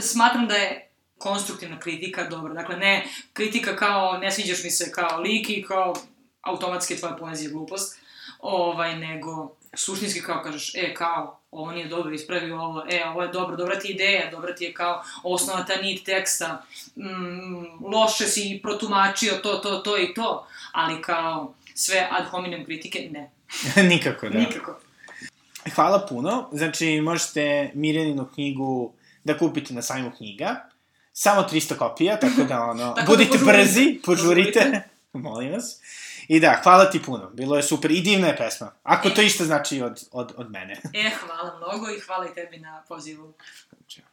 smatram 0.00 0.48
da 0.48 0.55
je 0.55 0.90
konstruktivna 1.18 1.79
kritika 1.79 2.24
dobra. 2.24 2.55
Dakle, 2.55 2.76
ne 2.76 3.05
kritika 3.33 3.76
kao 3.76 4.18
ne 4.18 4.33
sviđaš 4.33 4.64
mi 4.64 4.70
se 4.70 4.92
kao 4.92 5.20
lik 5.20 5.50
i 5.50 5.64
kao 5.68 5.94
automatski 6.42 6.96
tvoja 6.96 7.16
poezija 7.16 7.50
glupost, 7.50 7.98
ovaj, 8.38 8.98
nego 8.98 9.53
suštinski 9.74 10.22
kao 10.22 10.42
kažeš, 10.42 10.74
e, 10.74 10.94
kao, 10.94 11.40
ovo 11.50 11.72
nije 11.72 11.88
dobro, 11.88 12.14
ispravi 12.14 12.53
ovo, 12.53 12.85
e, 12.90 13.05
ovo 13.09 13.22
je 13.22 13.29
dobro, 13.29 13.57
dobra 13.57 13.79
ti 13.79 13.88
ideja, 13.88 14.31
dobra 14.31 14.55
ti 14.55 14.64
je 14.64 14.74
kao 14.74 15.03
osnova 15.22 15.64
ta 15.64 15.76
nit 15.76 16.05
teksta, 16.05 16.64
mm, 16.96 17.85
loše 17.94 18.26
si 18.26 18.61
protumačio 18.62 19.33
to, 19.42 19.55
to, 19.55 19.76
to 19.79 19.98
i 19.98 20.14
to, 20.14 20.46
ali 20.72 21.03
kao 21.03 21.55
sve 21.74 22.09
ad 22.11 22.26
hominem 22.29 22.64
kritike, 22.64 23.09
ne, 23.12 23.31
Nikako, 23.90 24.29
da. 24.29 24.38
nikako. 24.38 24.81
Hvala 25.74 26.07
puno. 26.09 26.48
Znači, 26.53 27.00
možete 27.00 27.70
Mirjaninu 27.74 28.29
knjigu 28.35 28.92
da 29.24 29.38
kupite 29.38 29.74
na 29.74 29.83
sajmu 29.83 30.11
knjiga. 30.16 30.68
Samo 31.12 31.42
300 31.42 31.76
kopija, 31.76 32.16
tako 32.20 32.42
da 32.48 32.62
ono, 32.62 32.92
Tako 32.96 33.00
da 33.00 33.07
budite 33.07 33.38
požurite. 33.38 33.59
brzi, 33.59 34.00
Požurite. 34.05 34.83
molim 35.12 35.53
vas. 35.53 35.81
I 36.30 36.40
da, 36.40 36.60
hvala 36.62 36.90
ti 36.90 37.02
puno. 37.02 37.30
Bilo 37.30 37.56
je 37.56 37.62
super 37.62 37.90
i 37.90 38.00
divna 38.00 38.26
je 38.26 38.36
pesma. 38.36 38.72
Ako 38.82 39.10
to 39.10 39.22
isto 39.22 39.44
znači 39.44 39.82
od, 39.82 40.08
od, 40.12 40.32
od 40.36 40.50
mene. 40.50 40.80
E, 40.94 41.10
hvala 41.20 41.56
mnogo 41.56 41.90
i 41.90 42.00
hvala 42.00 42.26
i 42.26 42.34
tebi 42.34 42.58
na 42.58 42.82
pozivu. 42.88 43.34
Ćao. 43.88 44.10